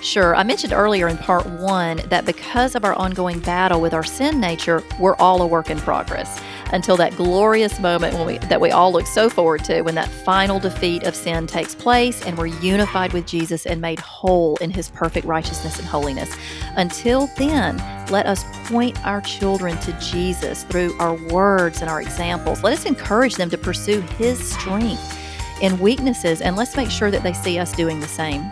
Sure. 0.00 0.36
I 0.36 0.44
mentioned 0.44 0.72
earlier 0.72 1.08
in 1.08 1.16
part 1.16 1.44
one 1.46 2.02
that 2.08 2.24
because 2.24 2.76
of 2.76 2.84
our 2.84 2.94
ongoing 2.94 3.40
battle 3.40 3.80
with 3.80 3.94
our 3.94 4.04
sin 4.04 4.38
nature, 4.38 4.84
we're 5.00 5.16
all 5.16 5.42
a 5.42 5.46
work 5.46 5.70
in 5.70 5.78
progress. 5.78 6.40
Until 6.72 6.96
that 6.96 7.14
glorious 7.16 7.78
moment 7.78 8.14
when 8.14 8.26
we, 8.26 8.38
that 8.38 8.60
we 8.60 8.70
all 8.70 8.92
look 8.92 9.06
so 9.06 9.28
forward 9.28 9.62
to 9.64 9.82
when 9.82 9.94
that 9.94 10.08
final 10.08 10.58
defeat 10.58 11.04
of 11.04 11.14
sin 11.14 11.46
takes 11.46 11.74
place 11.74 12.24
and 12.24 12.36
we're 12.36 12.46
unified 12.46 13.12
with 13.12 13.26
Jesus 13.26 13.66
and 13.66 13.80
made 13.80 13.98
whole 14.00 14.56
in 14.56 14.70
his 14.70 14.88
perfect 14.90 15.26
righteousness 15.26 15.78
and 15.78 15.86
holiness. 15.86 16.34
Until 16.76 17.28
then, 17.38 17.76
let 18.10 18.26
us 18.26 18.44
point 18.68 18.98
our 19.06 19.20
children 19.20 19.78
to 19.80 19.92
Jesus 20.00 20.64
through 20.64 20.96
our 20.98 21.14
words 21.28 21.80
and 21.82 21.90
our 21.90 22.00
examples. 22.00 22.62
Let 22.62 22.72
us 22.72 22.86
encourage 22.86 23.36
them 23.36 23.50
to 23.50 23.58
pursue 23.58 24.00
his 24.00 24.52
strength 24.52 25.18
in 25.60 25.78
weaknesses 25.78 26.40
and 26.40 26.56
let's 26.56 26.76
make 26.76 26.90
sure 26.90 27.10
that 27.10 27.22
they 27.22 27.32
see 27.32 27.58
us 27.58 27.72
doing 27.72 28.00
the 28.00 28.08
same. 28.08 28.50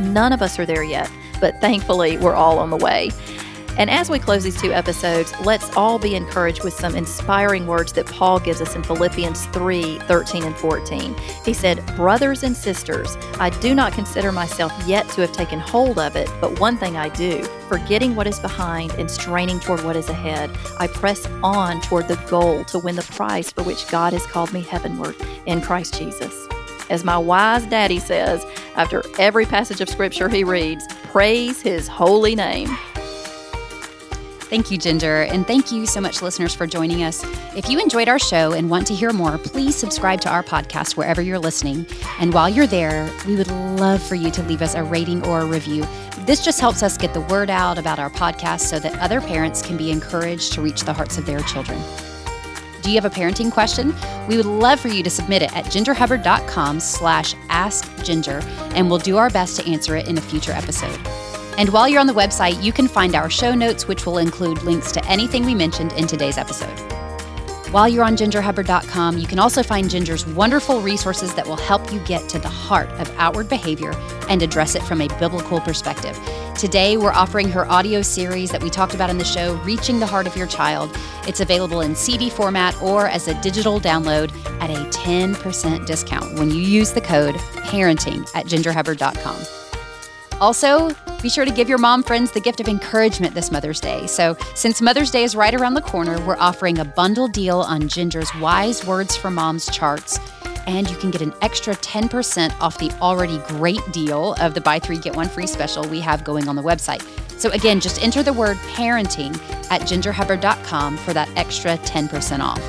None 0.00 0.32
of 0.32 0.42
us 0.42 0.58
are 0.58 0.66
there 0.66 0.84
yet, 0.84 1.10
but 1.40 1.60
thankfully 1.60 2.18
we're 2.18 2.34
all 2.34 2.58
on 2.58 2.70
the 2.70 2.76
way. 2.76 3.10
And 3.80 3.88
as 3.88 4.10
we 4.10 4.18
close 4.18 4.44
these 4.44 4.60
two 4.60 4.74
episodes, 4.74 5.32
let's 5.40 5.74
all 5.74 5.98
be 5.98 6.14
encouraged 6.14 6.64
with 6.64 6.74
some 6.74 6.94
inspiring 6.94 7.66
words 7.66 7.94
that 7.94 8.04
Paul 8.04 8.38
gives 8.38 8.60
us 8.60 8.76
in 8.76 8.82
Philippians 8.82 9.46
3 9.46 10.00
13 10.00 10.42
and 10.44 10.54
14. 10.54 11.16
He 11.46 11.54
said, 11.54 11.82
Brothers 11.96 12.42
and 12.42 12.54
sisters, 12.54 13.16
I 13.38 13.48
do 13.48 13.74
not 13.74 13.94
consider 13.94 14.32
myself 14.32 14.70
yet 14.86 15.08
to 15.12 15.22
have 15.22 15.32
taken 15.32 15.58
hold 15.58 15.98
of 15.98 16.14
it, 16.14 16.30
but 16.42 16.60
one 16.60 16.76
thing 16.76 16.98
I 16.98 17.08
do, 17.08 17.42
forgetting 17.70 18.14
what 18.14 18.26
is 18.26 18.38
behind 18.38 18.92
and 18.92 19.10
straining 19.10 19.58
toward 19.58 19.82
what 19.82 19.96
is 19.96 20.10
ahead, 20.10 20.50
I 20.78 20.86
press 20.86 21.24
on 21.42 21.80
toward 21.80 22.06
the 22.06 22.22
goal 22.28 22.64
to 22.64 22.78
win 22.78 22.96
the 22.96 23.02
prize 23.02 23.50
for 23.50 23.62
which 23.62 23.88
God 23.88 24.12
has 24.12 24.26
called 24.26 24.52
me 24.52 24.60
heavenward 24.60 25.16
in 25.46 25.62
Christ 25.62 25.94
Jesus. 25.94 26.48
As 26.90 27.02
my 27.02 27.16
wise 27.16 27.64
daddy 27.64 27.98
says, 27.98 28.44
after 28.76 29.02
every 29.18 29.46
passage 29.46 29.80
of 29.80 29.88
scripture 29.88 30.28
he 30.28 30.44
reads, 30.44 30.86
praise 31.04 31.62
his 31.62 31.88
holy 31.88 32.34
name. 32.34 32.68
Thank 34.50 34.72
you, 34.72 34.78
Ginger. 34.78 35.22
And 35.22 35.46
thank 35.46 35.70
you 35.70 35.86
so 35.86 36.00
much, 36.00 36.22
listeners, 36.22 36.56
for 36.56 36.66
joining 36.66 37.04
us. 37.04 37.24
If 37.54 37.70
you 37.70 37.78
enjoyed 37.78 38.08
our 38.08 38.18
show 38.18 38.50
and 38.50 38.68
want 38.68 38.84
to 38.88 38.94
hear 38.94 39.12
more, 39.12 39.38
please 39.38 39.76
subscribe 39.76 40.20
to 40.22 40.28
our 40.28 40.42
podcast 40.42 40.96
wherever 40.96 41.22
you're 41.22 41.38
listening. 41.38 41.86
And 42.18 42.34
while 42.34 42.48
you're 42.48 42.66
there, 42.66 43.08
we 43.28 43.36
would 43.36 43.46
love 43.46 44.02
for 44.02 44.16
you 44.16 44.28
to 44.32 44.42
leave 44.42 44.60
us 44.60 44.74
a 44.74 44.82
rating 44.82 45.24
or 45.24 45.42
a 45.42 45.46
review. 45.46 45.86
This 46.26 46.44
just 46.44 46.58
helps 46.58 46.82
us 46.82 46.98
get 46.98 47.14
the 47.14 47.20
word 47.20 47.48
out 47.48 47.78
about 47.78 48.00
our 48.00 48.10
podcast 48.10 48.62
so 48.62 48.80
that 48.80 48.98
other 48.98 49.20
parents 49.20 49.62
can 49.62 49.76
be 49.76 49.92
encouraged 49.92 50.52
to 50.54 50.62
reach 50.62 50.82
the 50.82 50.92
hearts 50.92 51.16
of 51.16 51.26
their 51.26 51.40
children. 51.42 51.80
Do 52.82 52.90
you 52.90 53.00
have 53.00 53.04
a 53.04 53.14
parenting 53.14 53.52
question? 53.52 53.94
We 54.28 54.36
would 54.36 54.46
love 54.46 54.80
for 54.80 54.88
you 54.88 55.04
to 55.04 55.10
submit 55.10 55.42
it 55.42 55.56
at 55.56 55.66
gingerhubbard.com 55.66 56.80
slash 56.80 57.34
askginger, 57.50 58.42
and 58.74 58.90
we'll 58.90 58.98
do 58.98 59.16
our 59.16 59.30
best 59.30 59.60
to 59.60 59.70
answer 59.70 59.94
it 59.94 60.08
in 60.08 60.18
a 60.18 60.20
future 60.20 60.52
episode. 60.52 60.98
And 61.58 61.68
while 61.70 61.88
you're 61.88 62.00
on 62.00 62.06
the 62.06 62.12
website, 62.12 62.62
you 62.62 62.72
can 62.72 62.88
find 62.88 63.14
our 63.14 63.30
show 63.30 63.54
notes, 63.54 63.86
which 63.86 64.06
will 64.06 64.18
include 64.18 64.62
links 64.62 64.92
to 64.92 65.04
anything 65.06 65.44
we 65.44 65.54
mentioned 65.54 65.92
in 65.92 66.06
today's 66.06 66.38
episode. 66.38 66.78
While 67.70 67.88
you're 67.88 68.04
on 68.04 68.16
gingerhubbard.com, 68.16 69.18
you 69.18 69.28
can 69.28 69.38
also 69.38 69.62
find 69.62 69.88
Ginger's 69.88 70.26
wonderful 70.26 70.80
resources 70.80 71.32
that 71.34 71.46
will 71.46 71.56
help 71.56 71.92
you 71.92 72.00
get 72.00 72.28
to 72.30 72.40
the 72.40 72.48
heart 72.48 72.88
of 73.00 73.08
outward 73.16 73.48
behavior 73.48 73.92
and 74.28 74.42
address 74.42 74.74
it 74.74 74.82
from 74.82 75.00
a 75.00 75.06
biblical 75.20 75.60
perspective. 75.60 76.18
Today, 76.56 76.96
we're 76.96 77.12
offering 77.12 77.48
her 77.50 77.70
audio 77.70 78.02
series 78.02 78.50
that 78.50 78.60
we 78.60 78.70
talked 78.70 78.92
about 78.92 79.08
in 79.08 79.18
the 79.18 79.24
show, 79.24 79.54
Reaching 79.58 80.00
the 80.00 80.06
Heart 80.06 80.26
of 80.26 80.36
Your 80.36 80.48
Child. 80.48 80.90
It's 81.28 81.38
available 81.38 81.80
in 81.80 81.94
CD 81.94 82.28
format 82.28 82.74
or 82.82 83.06
as 83.06 83.28
a 83.28 83.40
digital 83.40 83.78
download 83.78 84.32
at 84.60 84.70
a 84.70 84.84
10% 84.98 85.86
discount 85.86 86.40
when 86.40 86.50
you 86.50 86.62
use 86.62 86.92
the 86.92 87.00
code 87.00 87.36
parenting 87.36 88.28
at 88.34 88.46
gingerhubbard.com. 88.46 89.59
Also, 90.40 90.90
be 91.22 91.28
sure 91.28 91.44
to 91.44 91.50
give 91.50 91.68
your 91.68 91.76
mom 91.76 92.02
friends 92.02 92.32
the 92.32 92.40
gift 92.40 92.60
of 92.60 92.68
encouragement 92.68 93.34
this 93.34 93.50
Mother's 93.50 93.78
Day. 93.78 94.06
So, 94.06 94.36
since 94.54 94.80
Mother's 94.80 95.10
Day 95.10 95.22
is 95.22 95.36
right 95.36 95.54
around 95.54 95.74
the 95.74 95.82
corner, 95.82 96.18
we're 96.24 96.38
offering 96.38 96.78
a 96.78 96.84
bundle 96.84 97.28
deal 97.28 97.60
on 97.60 97.88
Ginger's 97.88 98.34
Wise 98.36 98.86
Words 98.86 99.16
for 99.16 99.30
Moms 99.30 99.66
charts. 99.70 100.18
And 100.66 100.88
you 100.90 100.96
can 100.96 101.10
get 101.10 101.20
an 101.20 101.34
extra 101.42 101.74
10% 101.74 102.58
off 102.60 102.78
the 102.78 102.90
already 103.02 103.38
great 103.48 103.82
deal 103.92 104.34
of 104.40 104.54
the 104.54 104.60
buy 104.62 104.78
three, 104.78 104.98
get 104.98 105.14
one 105.14 105.28
free 105.28 105.46
special 105.46 105.86
we 105.88 106.00
have 106.00 106.24
going 106.24 106.48
on 106.48 106.56
the 106.56 106.62
website. 106.62 107.02
So, 107.38 107.50
again, 107.50 107.78
just 107.78 108.02
enter 108.02 108.22
the 108.22 108.32
word 108.32 108.56
parenting 108.74 109.34
at 109.70 109.82
gingerhubbard.com 109.82 110.96
for 110.98 111.12
that 111.12 111.28
extra 111.36 111.76
10% 111.78 112.40
off. 112.40 112.62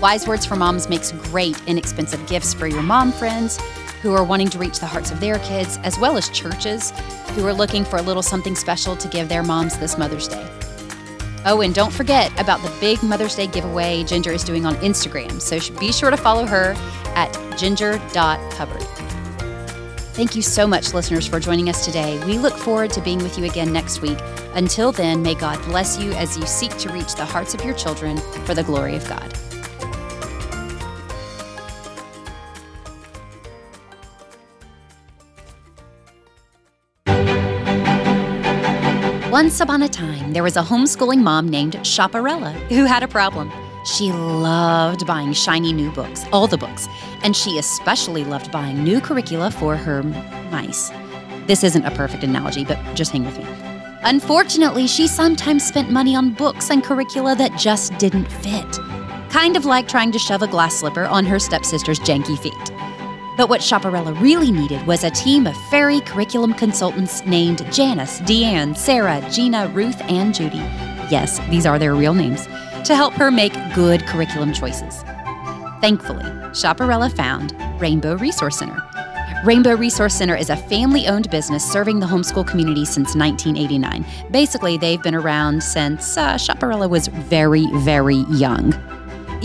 Wise 0.00 0.26
Words 0.26 0.46
for 0.46 0.56
Moms 0.56 0.88
makes 0.88 1.12
great, 1.12 1.60
inexpensive 1.66 2.26
gifts 2.26 2.54
for 2.54 2.66
your 2.66 2.82
mom 2.82 3.12
friends 3.12 3.58
who 4.06 4.14
are 4.14 4.22
wanting 4.22 4.48
to 4.48 4.56
reach 4.56 4.78
the 4.78 4.86
hearts 4.86 5.10
of 5.10 5.18
their 5.18 5.40
kids, 5.40 5.80
as 5.82 5.98
well 5.98 6.16
as 6.16 6.28
churches 6.28 6.92
who 7.30 7.44
are 7.44 7.52
looking 7.52 7.84
for 7.84 7.96
a 7.96 8.02
little 8.02 8.22
something 8.22 8.54
special 8.54 8.94
to 8.94 9.08
give 9.08 9.28
their 9.28 9.42
moms 9.42 9.76
this 9.78 9.98
Mother's 9.98 10.28
Day. 10.28 10.48
Oh, 11.44 11.60
and 11.60 11.74
don't 11.74 11.92
forget 11.92 12.30
about 12.38 12.62
the 12.62 12.72
big 12.78 13.02
Mother's 13.02 13.34
Day 13.34 13.48
giveaway 13.48 14.04
Ginger 14.04 14.30
is 14.30 14.44
doing 14.44 14.64
on 14.64 14.76
Instagram, 14.76 15.40
so 15.40 15.58
be 15.80 15.90
sure 15.90 16.12
to 16.12 16.16
follow 16.16 16.46
her 16.46 16.74
at 17.16 17.32
ginger.hubbard. 17.58 18.82
Thank 20.14 20.36
you 20.36 20.42
so 20.42 20.68
much, 20.68 20.94
listeners, 20.94 21.26
for 21.26 21.40
joining 21.40 21.68
us 21.68 21.84
today. 21.84 22.24
We 22.26 22.38
look 22.38 22.56
forward 22.56 22.92
to 22.92 23.00
being 23.00 23.18
with 23.18 23.36
you 23.36 23.44
again 23.44 23.72
next 23.72 24.02
week. 24.02 24.18
Until 24.54 24.92
then, 24.92 25.20
may 25.20 25.34
God 25.34 25.60
bless 25.64 25.98
you 25.98 26.12
as 26.12 26.38
you 26.38 26.46
seek 26.46 26.76
to 26.78 26.92
reach 26.92 27.16
the 27.16 27.24
hearts 27.24 27.54
of 27.54 27.64
your 27.64 27.74
children 27.74 28.18
for 28.44 28.54
the 28.54 28.62
glory 28.62 28.94
of 28.94 29.06
God. 29.08 29.36
Once 39.36 39.60
upon 39.60 39.82
a 39.82 39.88
time, 39.90 40.32
there 40.32 40.42
was 40.42 40.56
a 40.56 40.62
homeschooling 40.62 41.22
mom 41.22 41.46
named 41.46 41.74
Chaparella 41.82 42.54
who 42.70 42.86
had 42.86 43.02
a 43.02 43.06
problem. 43.06 43.52
She 43.84 44.10
loved 44.10 45.06
buying 45.06 45.34
shiny 45.34 45.74
new 45.74 45.90
books, 45.90 46.24
all 46.32 46.46
the 46.46 46.56
books, 46.56 46.88
and 47.22 47.36
she 47.36 47.58
especially 47.58 48.24
loved 48.24 48.50
buying 48.50 48.82
new 48.82 48.98
curricula 48.98 49.50
for 49.50 49.76
her 49.76 50.02
mice. 50.50 50.90
This 51.46 51.62
isn't 51.64 51.84
a 51.84 51.90
perfect 51.90 52.24
analogy, 52.24 52.64
but 52.64 52.78
just 52.94 53.12
hang 53.12 53.26
with 53.26 53.36
me. 53.36 53.44
Unfortunately, 54.04 54.86
she 54.86 55.06
sometimes 55.06 55.66
spent 55.66 55.90
money 55.90 56.16
on 56.16 56.32
books 56.32 56.70
and 56.70 56.82
curricula 56.82 57.36
that 57.36 57.58
just 57.58 57.98
didn't 57.98 58.32
fit. 58.32 58.78
Kind 59.28 59.54
of 59.54 59.66
like 59.66 59.86
trying 59.86 60.12
to 60.12 60.18
shove 60.18 60.40
a 60.40 60.46
glass 60.46 60.76
slipper 60.76 61.04
on 61.04 61.26
her 61.26 61.38
stepsister's 61.38 62.00
janky 62.00 62.38
feet. 62.38 62.72
But 63.36 63.50
what 63.50 63.60
Chaparella 63.60 64.18
really 64.20 64.50
needed 64.50 64.86
was 64.86 65.04
a 65.04 65.10
team 65.10 65.46
of 65.46 65.54
fairy 65.68 66.00
curriculum 66.00 66.54
consultants 66.54 67.24
named 67.26 67.70
Janice, 67.70 68.20
Deanne, 68.20 68.74
Sarah, 68.76 69.22
Gina, 69.30 69.68
Ruth, 69.68 70.00
and 70.02 70.34
Judy. 70.34 70.56
Yes, 71.10 71.38
these 71.50 71.66
are 71.66 71.78
their 71.78 71.94
real 71.94 72.14
names, 72.14 72.46
to 72.86 72.94
help 72.94 73.12
her 73.14 73.30
make 73.30 73.52
good 73.74 74.06
curriculum 74.06 74.54
choices. 74.54 75.02
Thankfully, 75.82 76.24
Chaparella 76.52 77.14
found 77.14 77.54
Rainbow 77.78 78.16
Resource 78.16 78.58
Center. 78.58 78.82
Rainbow 79.44 79.76
Resource 79.76 80.14
Center 80.14 80.34
is 80.34 80.48
a 80.48 80.56
family 80.56 81.06
owned 81.06 81.30
business 81.30 81.62
serving 81.62 82.00
the 82.00 82.06
homeschool 82.06 82.46
community 82.46 82.86
since 82.86 83.14
1989. 83.14 84.04
Basically, 84.30 84.78
they've 84.78 85.02
been 85.02 85.14
around 85.14 85.62
since 85.62 86.16
uh, 86.16 86.38
was 86.88 87.08
very, 87.08 87.66
very 87.74 88.24
young. 88.30 88.72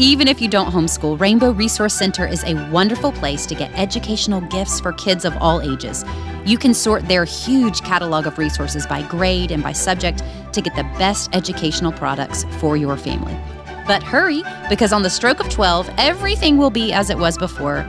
Even 0.02 0.28
if 0.28 0.42
you 0.42 0.48
don't 0.48 0.72
homeschool, 0.72 1.20
Rainbow 1.20 1.52
Resource 1.52 1.94
Center 1.94 2.26
is 2.26 2.44
a 2.44 2.56
wonderful 2.72 3.12
place 3.12 3.46
to 3.46 3.54
get 3.54 3.72
educational 3.78 4.42
gifts 4.42 4.80
for 4.80 4.94
kids 4.94 5.26
of 5.26 5.38
all 5.38 5.62
ages. 5.62 6.04
You 6.44 6.58
can 6.58 6.74
sort 6.74 7.08
their 7.08 7.24
huge 7.24 7.82
catalog 7.82 8.26
of 8.26 8.40
resources 8.40 8.88
by 8.88 9.04
grade 9.04 9.52
and 9.52 9.62
by 9.62 9.74
subject 9.74 10.24
to 10.54 10.62
get 10.62 10.76
the 10.76 10.86
best 10.98 11.30
educational 11.34 11.92
products 11.92 12.46
for 12.58 12.78
your 12.78 12.98
family. 12.98 13.38
But 13.86 14.02
hurry, 14.02 14.42
because 14.70 14.92
on 14.92 15.04
the 15.04 15.10
stroke 15.12 15.40
of 15.40 15.50
12, 15.50 15.92
everything 16.00 16.58
will 16.58 16.72
be 16.72 16.92
as 16.92 17.12
it 17.12 17.20
was 17.20 17.38
before, 17.38 17.86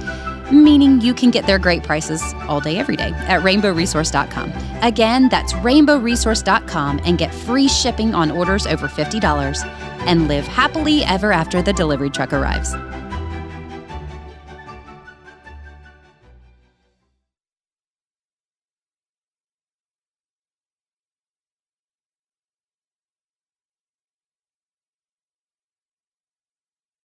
meaning 0.52 1.00
you 1.00 1.14
can 1.14 1.30
get 1.30 1.46
their 1.46 1.58
great 1.58 1.82
prices 1.82 2.22
all 2.46 2.60
day, 2.60 2.76
every 2.76 2.96
day 2.96 3.12
at 3.26 3.40
rainbowresource.com. 3.40 4.52
Again, 4.82 5.30
that's 5.30 5.54
rainbowresource.com 5.54 7.00
and 7.06 7.16
get 7.16 7.34
free 7.34 7.68
shipping 7.68 8.14
on 8.14 8.30
orders 8.30 8.66
over 8.66 8.86
$50 8.86 9.91
and 10.06 10.28
live 10.28 10.46
happily 10.46 11.04
ever 11.04 11.32
after 11.32 11.62
the 11.62 11.72
delivery 11.72 12.10
truck 12.10 12.32
arrives. 12.32 12.74